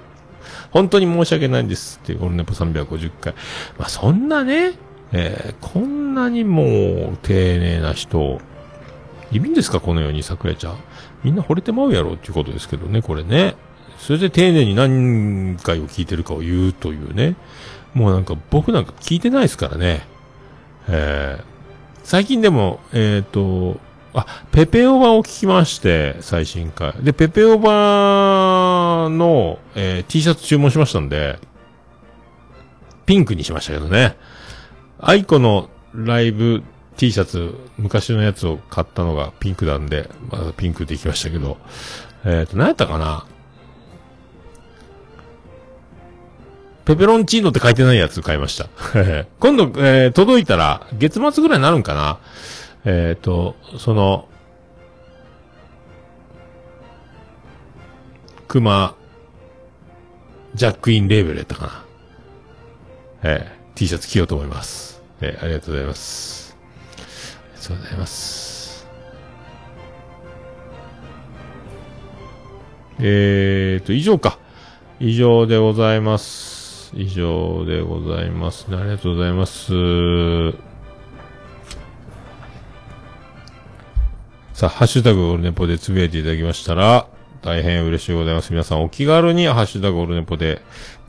[0.71, 1.99] 本当に申し訳ないんです。
[2.01, 3.35] っていう、オルネポ350回。
[3.77, 4.75] まあ、そんなね、
[5.11, 6.63] えーこんなにも
[7.15, 8.41] う丁寧な人、
[9.33, 10.77] いるんですかこのように桜ちゃん。
[11.25, 13.57] みんな惚れてまうやろっていうことですけどね、これね。
[13.99, 17.35] それで丁寧に何回を聞いてるかを言うというね。
[17.95, 20.03] もうなんか僕なんか聞いてないですからね。
[20.89, 21.51] えー
[22.03, 23.79] 最近でも、えっ、と、
[24.15, 26.95] あ、ペペオバを聞きまして、最新回。
[27.03, 31.39] で、ペペオバの、えー T シャツ注文しましたんで、
[33.07, 34.17] ピンクにしましたけどね。
[34.99, 36.65] アイコのライブ
[36.97, 41.59] T シャツ、昔のやつを買ったのがピンクなんで、まだピンクできましたけど、
[42.25, 43.27] えっ、と、何やったかな？
[46.91, 48.69] ペペロンチーノって書いてないやつ買いました。
[49.39, 52.19] 今度、えー届いたら、月末ぐらいになるんかな
[52.85, 54.29] えっ、と、その、
[58.49, 58.97] クマ、
[60.57, 61.85] ジャックインレーベルやったかな。
[63.23, 65.01] えー T シャツ着ようと思います。
[65.21, 66.57] えーありがとうございます。
[66.59, 66.97] あ
[67.57, 68.89] りがとうございます。
[72.99, 74.39] えーと、以上か。
[74.99, 76.50] 以上でございます。
[76.95, 78.67] 以上でございます。
[78.71, 80.53] ありがとうございます。
[84.53, 87.07] さあ、ハッシュタグオルネポでつぶやいていただきましたら、
[87.43, 88.51] 大変嬉しいございます。
[88.51, 90.61] 皆さんお気軽にハッシュタグオルネポで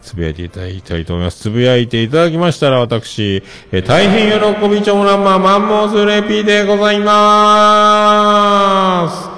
[0.01, 1.39] つぶやいていただきたいと思います。
[1.39, 9.29] つぶやいていただきましたら、私、えー大変喜びちょうらんまマンモスレピーでございまーす。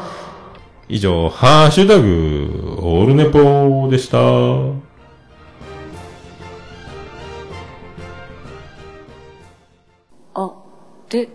[0.90, 4.83] 以上、ハッシュタグオールネポでした。
[11.14, 11.30] る、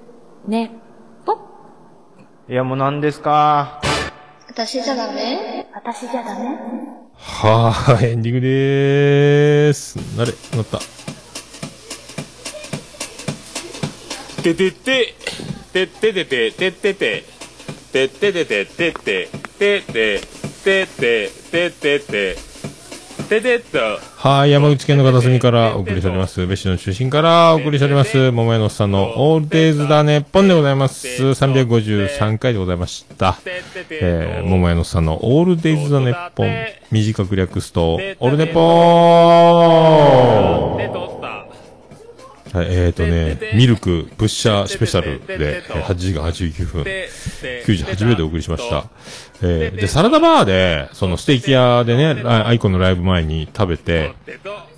[0.47, 0.73] ね、
[1.25, 1.39] ぽ
[2.49, 3.81] いや、もう何ですか？
[4.49, 5.69] 私じゃダメ？
[5.73, 6.59] 私じゃダメ？
[7.15, 9.97] はー、エンディングでーす。
[10.19, 10.79] なれ、なった。
[14.43, 15.15] ててて、
[15.73, 15.87] てて。
[15.87, 17.25] てて、ててて、てて。
[17.93, 20.21] てて、てて、てて、てて、
[20.65, 20.87] て
[21.51, 22.37] て、てて、
[24.17, 26.47] はい、山口県の片隅からお送りしております。
[26.47, 28.31] 別紙の中心からお送りしております。
[28.33, 31.07] 桃屋のおっさんのオールデイズだねっぽんでございます。
[31.07, 33.39] 353回でございました。
[33.91, 36.49] えー、桃屋のおっさんのオールデイズだねっぽん。
[36.91, 41.18] 短く略すと、オールネポー
[42.53, 48.87] はい、えーとね、ミルク、プッシャースペシャルで、8時間89分、98秒でお送りしました。
[49.43, 54.15] えーで、サラダバーで、そのステーキ屋でね、アイコンのライブ前に食べて、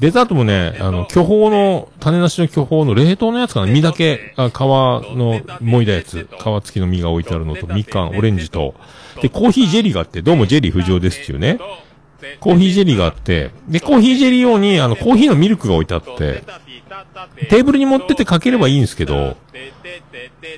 [0.00, 8.74] デザートもね、あの、巨峰の、種なしの巨峰の冷凍のやつかな、実だけ、あ皮の、もいだやつ、皮付きの実が置いてあるのと、みかん、オレンジと、
[9.22, 11.58] で、コーヒージェリーがあって、どうもジェリー不条ですっていうね、
[12.40, 16.42] コーヒージェリーがあって、で、コーヒージェリー用に、あの、コーヒーのミルクが置いてあって、
[17.49, 19.36] テーブルに持っててかければいいんですけど、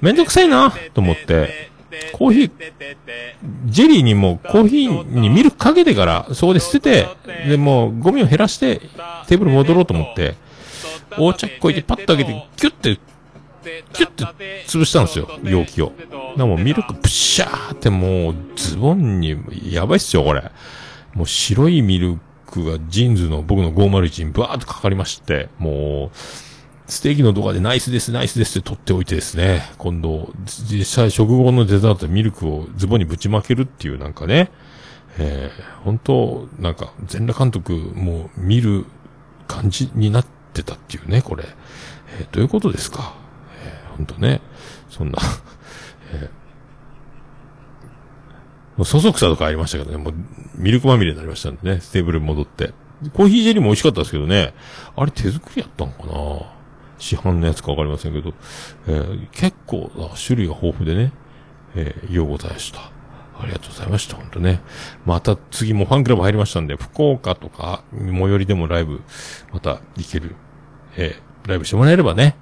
[0.00, 1.70] めんどくさいな、と思って、
[2.12, 2.50] コーヒー、
[3.66, 7.08] ジェリーにもコーヒーにミルクかけてから、そこで捨てて、
[7.48, 8.80] で、もゴミを減らして、
[9.28, 10.34] テーブル戻ろうと思って、
[11.18, 12.98] お茶っこいてパッと開けて、キュッて、
[13.92, 15.92] キュッて潰したんですよ、容器を。
[16.36, 19.36] でもミルクプシャーってもうズボンに、
[19.70, 20.42] やばいっすよ、これ。
[21.14, 26.16] もう白いミルクがジーンズの僕の501にバーッとかかりまして、もう、
[26.90, 30.32] ステーキの動画でナイスです、ナイスですって取っておいてですね、今度、
[30.68, 34.50] 実際食後のデザートでミルクをズボンにぶちまけるっていうなんかね、
[35.18, 38.84] えー、本当なんか、全裸監督もう見る
[39.48, 41.44] 感じになってたっていうね、これ。
[42.18, 43.14] えーどういうことですか？
[43.64, 44.42] えー、本当ね、
[44.90, 45.18] そんな、
[46.12, 46.41] えー
[48.76, 50.14] もうそそくさとかありましたけどね、もう
[50.56, 52.72] ミルクまみれになりましたんでね、テーブルに戻って。
[53.14, 54.54] コーヒージェリーも美味しかったですけどね、
[54.94, 56.52] あれ手作りやったのかな？
[56.98, 58.32] 市販のやつかわかりませんけど、
[58.86, 61.12] えー結構な種類が豊富でね、
[61.74, 62.78] えー、ようございました。
[62.80, 64.60] ありがとうございました、本当ね。
[65.04, 69.02] また次もファンクラブ入りましたんで、福岡とか、最寄りでもライブ、
[69.52, 70.36] また行ける、
[70.96, 72.36] えーライブしてもらえればね、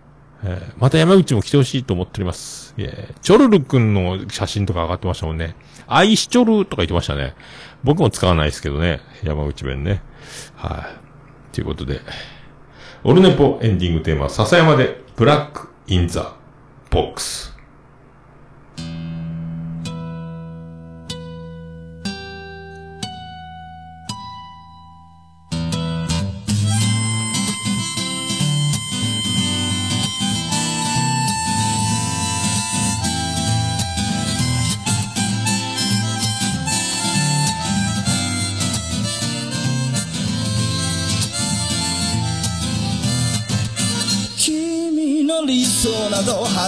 [0.44, 2.74] えーまた山口も来てほしいと思っております。
[2.76, 5.56] えーチョルル君の写真とか上がってましたもんね。
[5.92, 7.34] 愛しちょるとか言ってましたね。
[7.82, 9.00] 僕も使わないですけどね。
[9.24, 10.02] 山口弁ね。
[10.54, 10.88] は
[11.52, 11.54] い。
[11.54, 12.00] ということで、
[13.02, 16.36] オルネポエンディングテーマ、笹山で、 Black in the
[16.90, 17.49] Box。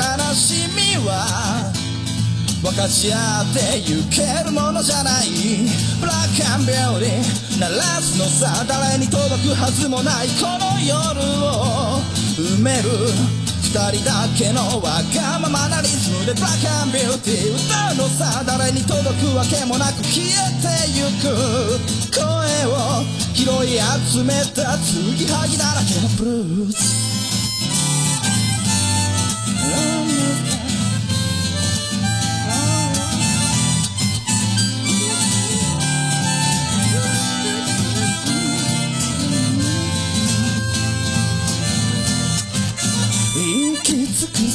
[0.00, 1.68] 悲しみは
[2.62, 5.28] 分かち合ってゆけるものじゃない。
[6.00, 12.00] ブラックアンビューティー鳴らすのさ誰に届くはずもないこの夜を
[12.40, 12.88] 埋める
[13.60, 16.32] 二人だけのわがままなリズムで。
[16.32, 20.32] ブラックアンビューティー歌うのさ誰に届くわけもなく消え
[20.64, 21.28] てゆく。
[22.16, 22.24] 声
[22.72, 23.04] を
[23.36, 23.76] 拾い
[24.08, 27.19] 集めた継ぎはぎだらけのブルース。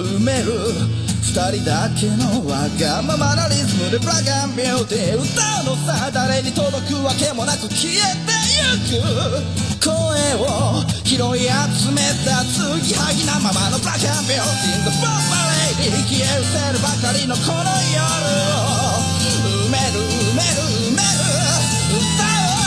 [0.00, 0.52] 埋める。
[1.30, 5.30] 二人だけのわがままなリズムでブラックビューティー歌
[5.62, 7.94] うのさ誰に届くわけもなく消え
[8.26, 9.70] てゆく。
[9.78, 9.94] 声
[10.42, 18.02] を拾い集めた継ぎはぎなままのブラックビューティー The f o r Lady 消え失せるばかりのこの夜。
[18.40, 18.90] を
[19.68, 21.22] 埋める埋める埋める。
[21.94, 22.58] 歌お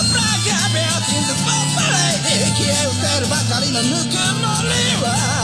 [0.00, 5.43] うブラックビューティー The f o r Lady 消え失せるばかりのぬくもりは。